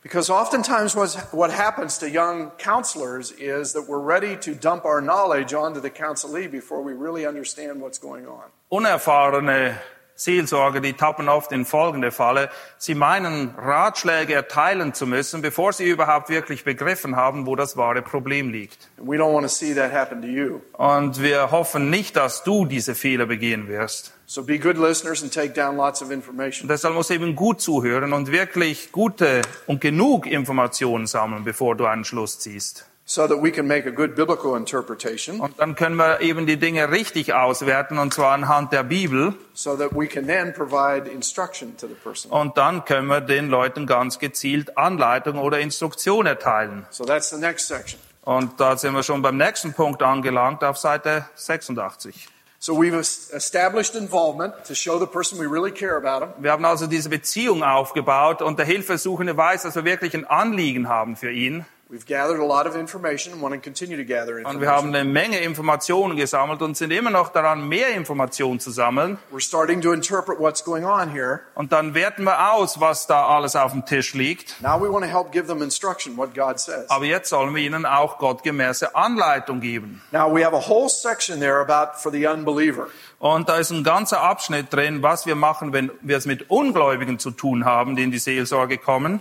[0.00, 0.94] Because oftentimes
[1.32, 5.90] what happens to young counselors is that we're ready to dump our knowledge onto the
[5.90, 8.44] counselee before we really understand what's going on.
[8.68, 9.74] Unerfahrene
[10.14, 12.48] Seelsorger, die tappen oft in folgende Falle.
[12.78, 18.02] Sie meinen, Ratschläge erteilen zu müssen, bevor sie überhaupt wirklich begriffen haben, wo das wahre
[18.02, 18.88] Problem liegt.
[18.98, 20.60] We don't want to see that happen to you.
[20.74, 24.12] Und wir hoffen nicht, dass du diese Fehler begehen wirst.
[24.32, 26.68] So be good listeners and take down lots of information.
[26.68, 31.86] Deshalb musst du eben gut zuhören und wirklich gute und genug Informationen sammeln, bevor du
[31.86, 32.86] einen Schluss ziehst.
[33.04, 36.58] so that we can make a good biblical interpretation, Und dann können wir eben die
[36.58, 39.34] Dinge richtig auswerten, und zwar anhand der Bibel.
[39.52, 42.30] so that we can then provide instruction to the person.
[42.30, 46.86] Und dann können wir den Leuten ganz gezielt Anleitung oder Instruktion erteilen.
[46.90, 47.98] So that's the next section.
[48.22, 52.28] Und da sind wir schon beim nächsten Punkt angelangt, auf Seite 86.
[52.62, 56.34] So we've es- established involvement to show the person we really care about them.
[56.44, 60.86] Wir haben also diese Beziehung aufgebaut und der Hilfesuchende weiß, dass wir wirklich ein Anliegen
[60.86, 61.64] haben für ihn.
[61.92, 64.94] We've gathered a lot of information and want to continue to gather Und wir haben
[64.94, 69.18] eine Menge Informationen gesammelt und sind immer noch daran, mehr Informationen zu sammeln.
[69.32, 71.40] We're starting to interpret what's going on here.
[71.56, 74.62] Und dann werten wir aus, was da alles auf dem Tisch liegt.
[74.62, 76.88] Now we want to help give them instruction, what God says.
[76.90, 80.00] Aber jetzt sollen wir ihnen auch gottgemäße Anleitung geben.
[80.12, 82.86] Now we have a whole section there about for the unbeliever.
[83.18, 87.18] Und da ist ein ganzer Abschnitt drin, was wir machen, wenn wir es mit Ungläubigen
[87.18, 89.20] zu tun haben, die in die Seelsorge kommen.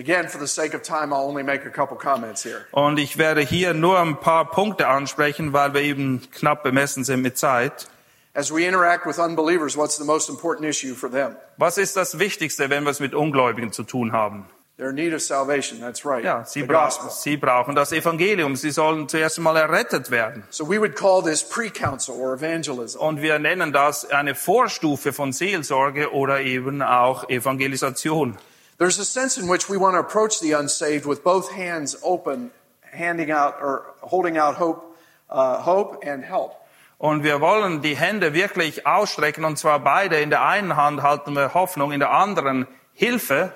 [0.00, 2.64] Again, for the sake of time, I'll only make a couple comments here.
[2.72, 7.20] Und ich werde hier nur ein paar Punkte ansprechen, weil wir eben knapp bemessen sind
[7.20, 7.86] mit Zeit.
[8.32, 11.36] As we interact with unbelievers, what's the most important issue for them?
[11.58, 14.46] Was ist das Wichtigste, wenn wir es mit Ungläubigen zu tun haben?
[14.78, 15.80] Their need of salvation.
[15.80, 16.24] That's right.
[16.24, 17.10] Ja, sie, the bra gospel.
[17.10, 18.56] sie brauchen das Evangelium.
[18.56, 20.44] Sie sollen zuerst einmal errettet werden.
[20.48, 22.98] So we would call this pre-counsel or evangelism.
[22.98, 28.38] Und wir nennen das eine Vorstufe von Seelsorge oder eben auch Evangelisation.
[28.80, 32.50] There's a sense in which we want to approach the unsaved with both hands open,
[32.80, 34.96] handing out or holding out hope,
[35.28, 36.54] uh, hope and help.
[36.96, 40.18] Und wir wollen die Hände wirklich ausstrecken, und zwar beide.
[40.20, 43.52] In der einen Hand halten wir Hoffnung, in der anderen Hilfe.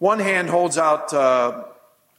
[0.00, 1.64] One hand holds out uh,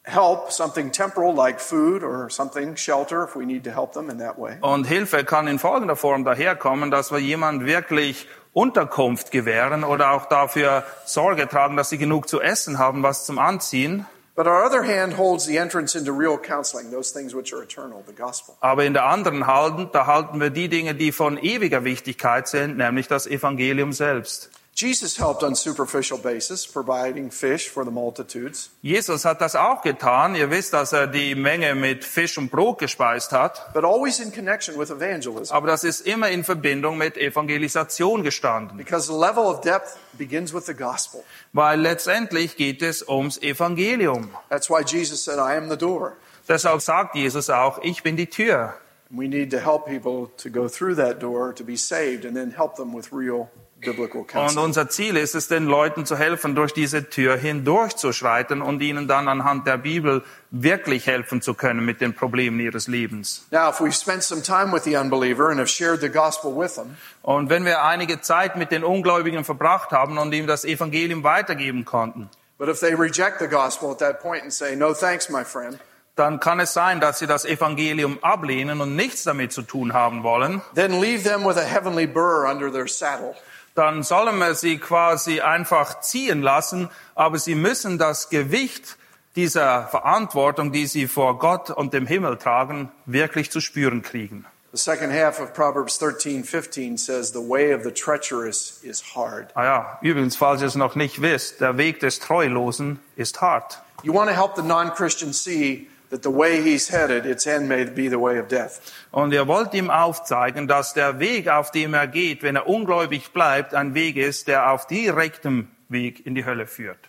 [0.04, 4.20] help, something temporal like food or something, shelter, if we need to help them in
[4.20, 4.58] that way.
[4.62, 10.26] Und Hilfe kann in folgender Form daherkommen, dass wir jemand wirklich Unterkunft gewähren oder auch
[10.26, 14.06] dafür Sorge tragen, dass sie genug zu essen haben, was zum Anziehen.
[14.36, 18.02] But our other hand holds the entrance into real counseling, those things which are eternal,
[18.08, 18.56] the gospel.
[18.62, 22.78] Aber in der anderen Hand, da halten wir die Dinge, die von ewiger Wichtigkeit sind,
[22.78, 24.50] nämlich das Evangelium selbst.
[24.82, 28.70] Jesus helped on superficial basis, providing fish for the multitudes.
[28.82, 30.36] Jesus hat das auch getan.
[30.36, 33.74] Ihr wisst, dass er die Menge mit Fisch und Brot gespeist hat.
[33.74, 35.54] but always in connection with evangelism.
[35.54, 38.78] Aber das ist immer in Verbindung mit Evangelisation gestanden.
[38.78, 41.26] Because the level of depth begins with the gospel.
[41.52, 44.30] Weil letztendlich geht es ums Evangelium.
[44.48, 46.16] That's why Jesus said, I am the door.
[46.48, 48.76] Deshalb sagt Jesus auch, ich bin die Tür.
[49.10, 52.52] We need to help people to go through that door to be saved and then
[52.56, 53.50] help them with real
[53.80, 58.82] biblical Und unser Ziel ist es, den Leuten zu helfen, durch diese Tür hindurchzuschreiten und
[58.82, 63.46] ihnen dann anhand der Bibel wirklich helfen zu können mit den Problemen ihres Lebens.
[63.52, 66.76] Now, if we've spent some time with the unbeliever and have shared the gospel with
[66.76, 71.24] them, Und wenn wir einige Zeit mit den Ungläubigen verbracht haben und ihm das Evangelium
[71.24, 75.30] weitergeben konnten, but if they reject the gospel at that point and say, no thanks,
[75.30, 75.80] my friend,
[76.16, 80.24] dann kann es sein, dass sie das Evangelium ablehnen und nichts damit zu tun haben
[80.24, 80.62] wollen.
[80.76, 83.36] then leave them with a heavenly burr under their saddle.
[83.80, 88.98] Dann sollen wir sie quasi einfach ziehen lassen, aber sie müssen das Gewicht
[89.38, 94.46] dieser Verantwortung, die sie vor Gott und dem Himmel tragen, wirklich zu spüren kriegen.
[94.74, 99.56] The second half of Proverbs 13, 15 says, the way of the treacherous is hard.
[99.56, 103.82] Ah ja, übrigens, falls ihr es noch nicht wisst, der Weg des Treulosen ist hart.
[104.04, 107.86] You want to help the non-Christian see that the way he's headed, its end may
[107.86, 108.82] be the way of death.
[109.12, 113.32] Und ihr wollt ihm aufzeigen, dass der Weg, auf dem er geht, wenn er ungläubig
[113.32, 117.00] bleibt, ein Weg ist, der auf direktem Weg in die Hölle führt.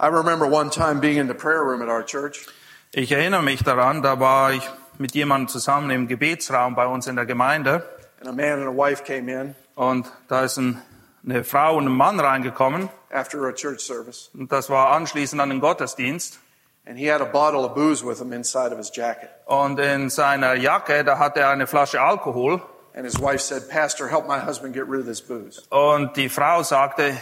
[0.00, 2.46] I remember one time being in the prayer room at our church,
[2.92, 4.62] Ich erinnere mich daran, da war ich
[4.96, 7.84] mit jemandem zusammen im Gebetsraum bei uns in der Gemeinde.
[8.20, 10.80] And a man and a wife came in und da ist ein,
[11.24, 12.88] eine Frau und ein Mann reingekommen.
[13.10, 16.40] after a church service, und das war anschließend an den Gottesdienst
[16.88, 19.28] and he had a bottle of booze with him inside of his jacket.
[19.46, 22.62] und in seiner Jacke, da hatte er eine Flasche Alkohol
[22.94, 25.62] And his wife said, Pastor, help my husband get rid of this booze.
[25.70, 27.16] und die Frau sagte,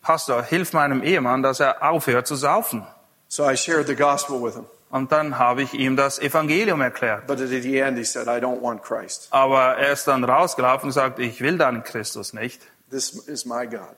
[0.00, 2.86] Pastor, hilf meinem Ehemann, dass er aufhört zu saufen.
[3.28, 4.66] So I shared the gospel with him.
[4.90, 7.26] Und dann habe ich ihm das Evangelium erklärt.
[7.26, 9.28] But at the end, he said, I don't want Christ.
[9.30, 12.60] Aber er ist dann rausgelaufen und sagt, ich will deinen Christus nicht.
[12.90, 13.94] This is my God.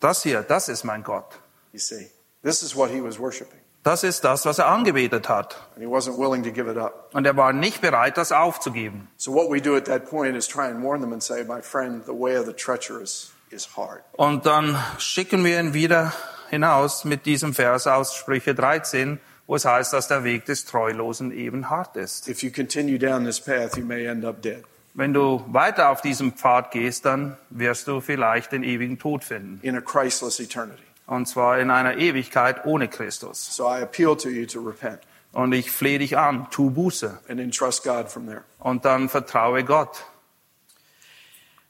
[0.00, 1.38] Das hier, das ist mein Gott.
[1.72, 2.10] You see,
[2.42, 3.61] this is what he was worshiping.
[3.84, 5.56] Das ist das, was er angebetet hat.
[5.74, 7.10] And he wasn't willing to give it up.
[7.14, 9.08] Und er war nicht bereit, das aufzugeben.
[9.16, 11.60] So what we do at that point is try and warn them and say, my
[11.60, 14.02] friend, the way of the treacherous is hard.
[14.12, 16.12] Und dann schicken wir ihn wieder
[16.50, 19.18] hinaus mit diesem Vers aus Sprüche 13,
[19.48, 22.28] wo es heißt, dass der Weg des Treulosen eben hart ist.
[22.28, 24.62] If you continue down this path, you may end up dead
[24.94, 29.58] Wenn du weiter auf diesem Pfad gehst, dann wirst du vielleicht den ewigen Tod finden.
[29.62, 30.82] in a Christless eternity.
[31.12, 33.54] Und zwar in einer Ewigkeit ohne Christus.
[33.54, 35.00] So I appeal to you to repent
[35.34, 37.18] Und ich flehe dich an, tu Buße.
[37.28, 38.44] and entrust God from there.
[38.58, 40.04] Und dann vertraue Gott.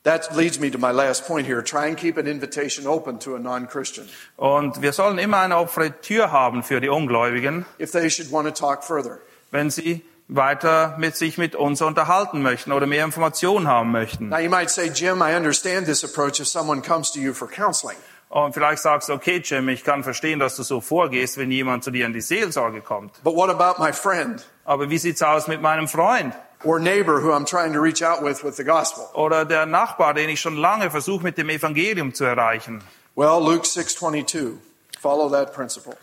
[0.05, 1.63] That leads me to my last point here.
[1.63, 4.09] Try and keep an invitation open to a non-Christian.
[4.37, 8.47] Und wir sollen immer eine offene Tür haben für die Ungläubigen, If they should want
[8.49, 9.19] to talk further.
[9.51, 14.29] wenn sie weiter mit sich mit uns unterhalten möchten oder mehr Informationen haben möchten.
[14.29, 17.49] Now you might say, Jim, I understand this approach if someone comes to you for
[17.49, 17.97] counseling.
[18.33, 21.85] Und vielleicht sagst du, okay, Jim, ich kann verstehen, dass du so vorgehst, wenn jemand
[21.85, 23.23] zu dir in die Seelsorge kommt.
[23.23, 27.31] But what about my friend Aber wie sieht's aus mit meinem Freund or neighbor who
[27.31, 29.05] I'm trying to reach out with with the gospel?
[29.13, 32.83] oder der Nachbar, den ich schon lange versuche, mit dem Evangelium zu erreichen?
[33.17, 34.55] Well, Luke 6:22.
[34.99, 35.95] Follow that principle.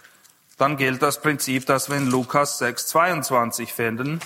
[0.60, 4.20] Dann gilt das Prinzip, das wir in Lukas 6, 22 finden.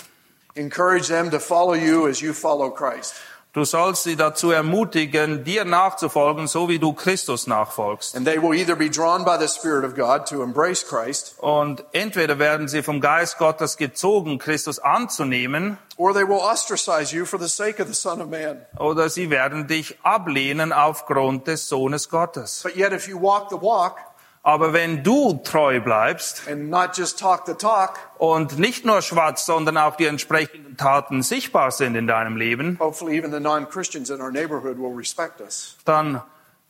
[0.56, 3.16] Encourage them to follow you as you follow Christ.
[3.54, 8.16] Du sollst sie dazu ermutigen, dir nachzufolgen, so wie du Christus nachfolgst.
[8.16, 11.84] And they will either be drawn by the Spirit of God to embrace Christ, Und
[11.92, 17.40] entweder werden sie vom Geist Gottes gezogen, Christus anzunehmen, or they will ostracize you for
[17.40, 18.66] the sake of the Son of Man.
[18.80, 22.62] oder sie werden dich ablehnen aufgrund des Sohnes Gottes.
[22.64, 23.98] But yet, if you walk the walk
[24.46, 29.46] Aber wenn du treu bleibst and not just talk the talk, und nicht nur schwatzt,
[29.46, 34.10] sondern auch die entsprechenden Taten sichtbar sind in deinem Leben, hopefully even the non Christians
[34.10, 35.78] in our neighborhood will respect us.
[35.86, 36.22] dann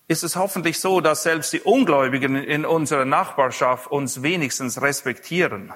[0.08, 5.72] ist es hoffentlich so, dass selbst die Ungläubigen in unserer Nachbarschaft uns wenigstens respektieren,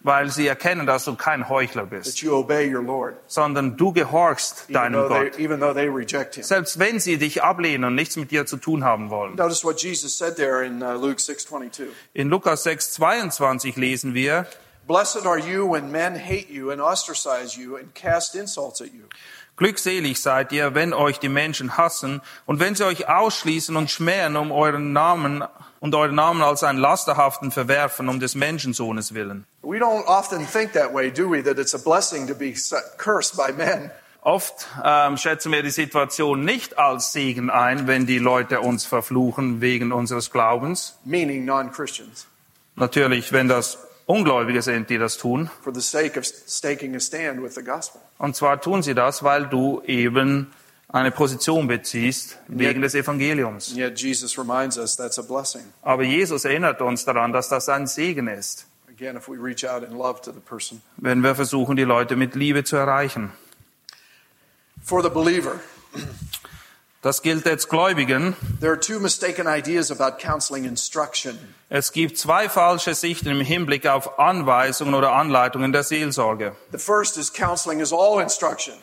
[0.00, 5.08] weil sie erkennen, dass du kein Heuchler bist, Lord, sondern du gehorchst even deinem though,
[5.08, 5.32] Gott.
[5.74, 6.42] they.
[6.42, 9.36] Selbst wenn sie dich ablehnen und nichts mit dir zu tun haben wollen.
[9.36, 11.88] Notice what Jesus said there in uh, Luke 6:22.
[12.14, 14.46] In Lukas 6, 22 lesen wir,
[14.90, 19.04] Blessed are you when men hate you and ostracize you and cast insults at you.
[19.56, 24.34] Glückselig seid ihr, wenn euch die Menschen hassen und wenn sie euch ausschließen und schmähen
[24.34, 25.44] um euren Namen
[25.78, 29.46] und euren Namen als einen lasterhaften verwerfen um des Menschensohnes willen.
[29.62, 31.40] We don't often think that way, do we?
[31.40, 32.52] That it's a blessing to be
[32.98, 33.92] cursed by men.
[34.22, 39.60] Oft ähm, schätzen wir die Situation nicht als Segen ein, wenn die Leute uns verfluchen
[39.60, 40.98] wegen unseres Glaubens.
[41.04, 42.26] meaning non Christians,
[42.74, 43.78] Natürlich, wenn das
[44.10, 45.50] Ungläubige sind, die das tun.
[45.62, 48.00] for the sake of staking a stand with the gospel.
[48.18, 50.52] Und zwar tun sie das, weil du eben
[50.88, 53.70] eine Position beziehst wegen des Evangeliums.
[53.70, 55.62] And yet Jesus reminds us that's a blessing.
[55.82, 59.82] Aber Jesus erinnert uns daran, dass das ein Segen ist, Again, if we reach out
[59.82, 60.82] in love to the person.
[60.96, 63.32] wenn wir versuchen, die Leute mit Liebe zu erreichen.
[67.02, 68.36] Das gilt jetzt Gläubigen.
[68.60, 71.38] There are two mistaken ideas about counseling instruction.
[71.70, 76.54] Es gibt zwei falsche Sichten im Hinblick auf Anweisungen oder Anleitungen der Seelsorge.
[76.72, 78.74] The first is counseling is all instruction.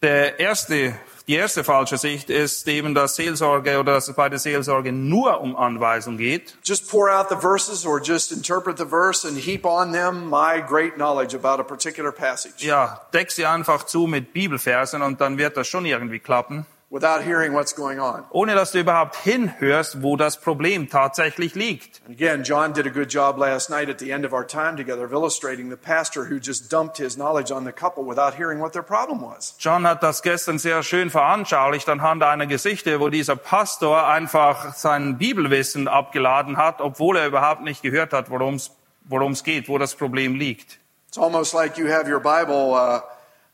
[0.00, 0.94] Der erste,
[1.26, 5.42] die erste falsche Sicht ist eben, dass Seelsorge oder dass es bei der Seelsorge nur
[5.42, 6.56] um Anweisung geht.
[6.64, 10.62] Just pour out the verses or just interpret the verse and heap on them my
[10.66, 15.36] great knowledge about a particular passage Ja, deck sie einfach zu mit Bibelversen und dann
[15.36, 16.64] wird das schon irgendwie klappen.
[16.90, 18.24] Without hearing what's going on.
[18.30, 22.00] Ohne dass du überhaupt hinhörst, wo das Problem tatsächlich liegt.
[22.06, 24.76] And again, John did a good job last night at the end of our time
[24.76, 28.60] together of illustrating the pastor who just dumped his knowledge on the couple without hearing
[28.60, 29.54] what their problem was.
[29.58, 35.18] John hat das gestern sehr schön veranschaulicht anhand einer Geschichte, wo dieser Pastor einfach sein
[35.18, 38.70] Bibelwissen abgeladen hat, obwohl er überhaupt nicht gehört hat, worum es
[39.08, 40.78] worum es geht, wo das Problem liegt.
[41.08, 43.00] It's almost like you have your Bible uh,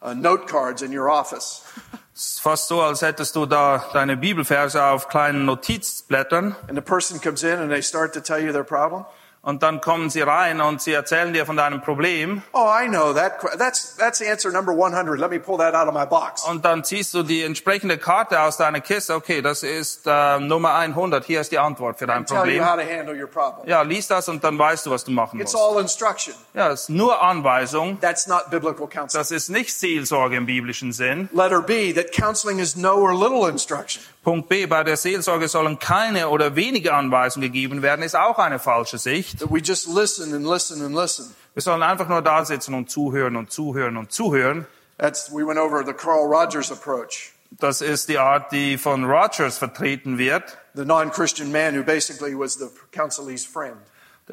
[0.03, 1.63] uh, note cards in your office.
[2.15, 6.83] Es ist fast so, als hättest du da deine Bibelverse auf kleinen Notizblättern And the
[6.83, 9.07] person comes in and they start to tell you their problem.
[9.43, 13.13] Und dann kommen sie rein und sie erzählen dir von deinem Problem Oh, I know
[13.13, 13.41] that.
[13.59, 15.19] That's that's answer number 100.
[15.19, 16.45] Let me pull that out of my box.
[16.45, 19.15] und dann ziehst du die entsprechende Karte aus deiner Kiste.
[19.15, 21.25] Okay, das ist äh, Nummer 100.
[21.25, 22.63] Hier ist die Antwort für dein Problem.
[22.63, 23.67] problem.
[23.67, 25.65] Ja, lies das und dann weißt du, was du machen It's musst.
[25.65, 26.35] all instruction.
[26.55, 27.99] Ja, es ist nur Anweisung.
[28.01, 29.21] That's not biblical counseling.
[29.21, 31.29] Das ist nicht Seelsorge im biblischen Sinn.
[31.33, 34.03] Letter B, that counseling is no or little instruction.
[34.23, 38.59] Punkt B, bei der Seelsorge sollen keine oder wenige Anweisungen gegeben werden, ist auch eine
[38.61, 39.41] falsche Sicht.
[39.41, 41.35] That we just listen and listen and listen.
[41.55, 44.67] Wir sollen einfach nur da sitzen und zuhören und zuhören und zuhören.
[44.99, 49.59] That's we went over the Carl Rogers approach, Das ist die Art, die von Rogers
[49.59, 50.57] vertreten wird.
[50.75, 53.77] the non-Christian man who basically was the counselee's friend.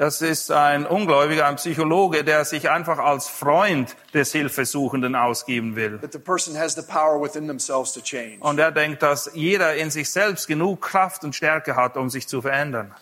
[0.00, 6.00] Das ist ein Ungläubiger, ein Psychologe, der sich einfach als Freund des Hilfesuchenden ausgeben will.
[8.40, 12.26] Und er denkt, dass jeder in sich selbst genug Kraft und Stärke hat, um sich
[12.26, 12.94] zu verändern.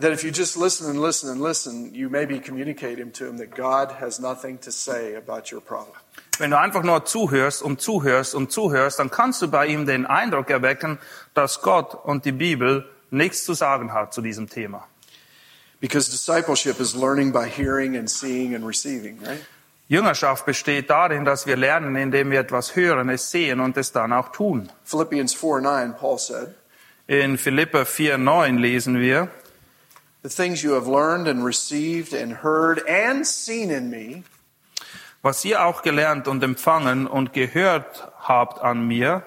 [0.00, 3.38] That if you just listen and listen and listen, you maybe communicate him to him
[3.38, 5.94] that God has nothing to say about your problem.
[6.38, 10.06] Wenn du einfach nur zuhörst und zuhörst und zuhörst, dann kannst du bei ihm den
[10.06, 10.98] Eindruck erwecken,
[11.34, 14.84] dass Gott und die Bibel nichts zu sagen hat zu diesem Thema.
[15.80, 19.44] Because discipleship is learning by hearing and seeing and receiving, right?
[19.88, 24.12] Jüngerschaft besteht darin, dass wir lernen, indem wir etwas hören, es sehen und es dann
[24.12, 24.70] auch tun.
[24.84, 26.54] Philippians 4 9, Paul said,
[27.06, 29.28] In Philipper 4,9 lesen wir,
[30.22, 34.24] The things you have learned and received and heard and seen in me,
[35.22, 39.22] was ihr auch gelernt und empfangen und gehört habt an mir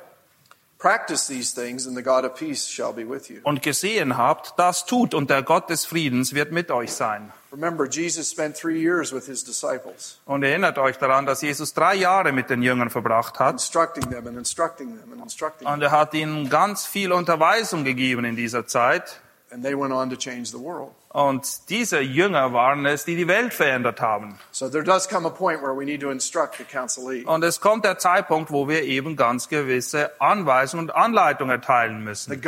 [0.81, 3.37] practice these things, and the God of peace shall be with you.
[3.43, 7.31] und gesehen habt, das tut und der Gott des Friedens wird mit euch sein.
[7.51, 11.95] Remember, Jesus spent three years with his disciples, Und erinnert euch daran, dass Jesus drei
[11.95, 15.73] Jahre mit den Jüngern verbracht hat instructing them and instructing them and instructing them.
[15.75, 19.21] und er hat ihnen ganz viel Unterweisung gegeben in dieser Zeit.
[19.51, 20.91] And they went on to change the world.
[21.13, 24.39] Und diese Jünger waren es, die die Welt verändert haben.
[24.51, 27.25] So there does come a point where we need to instruct the counselee.
[27.25, 32.31] Und es kommt der Zeitpunkt, wo wir eben ganz gewisse Anweisungen und Anleitungen erteilen müssen.
[32.31, 32.45] Und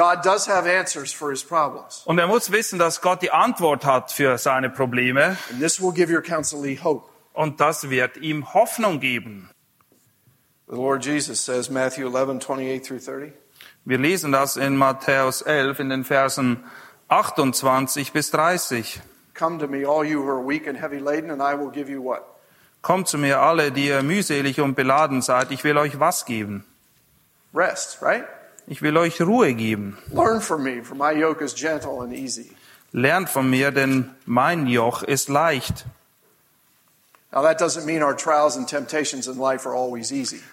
[2.18, 5.36] er muss wissen, dass Gott die Antwort hat für seine Probleme.
[5.52, 7.10] And this will give your counselee hope.
[7.34, 9.50] Und das wird ihm Hoffnung geben.
[10.70, 13.34] The Lord Jesus says, Matthew 11, 28 through 30.
[13.84, 16.64] Wir lesen das in Matthäus 11 in den Versen
[17.14, 19.02] 28 bis 30.
[19.36, 21.88] Come to me, all you who are weak and heavy laden, and I will give
[21.92, 22.24] you what?
[22.82, 25.52] Kommt zu mir alle, die ihr mühselig und beladen seid.
[25.52, 26.66] Ich will euch was geben?
[27.54, 28.26] Rest, right?
[28.66, 29.98] Ich will euch Ruhe geben.
[30.12, 32.52] Learn from me, for my yoke is gentle and easy.
[32.94, 35.86] Lernt von mir, denn mein Joch ist leicht.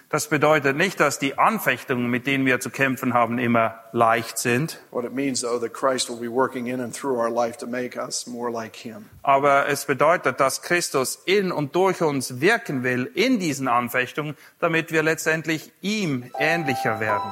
[0.09, 4.81] Das bedeutet nicht, dass die Anfechtungen, mit denen wir zu kämpfen haben, immer leicht sind.
[4.89, 7.67] What it means, though, that Christ will be working in and through our life to
[7.67, 9.09] make us more like Him.
[9.21, 14.91] Aber es bedeutet, dass Christus in und durch uns wirken will in diesen Anfechtungen, damit
[14.91, 17.31] wir letztendlich ihm ähnlicher werden.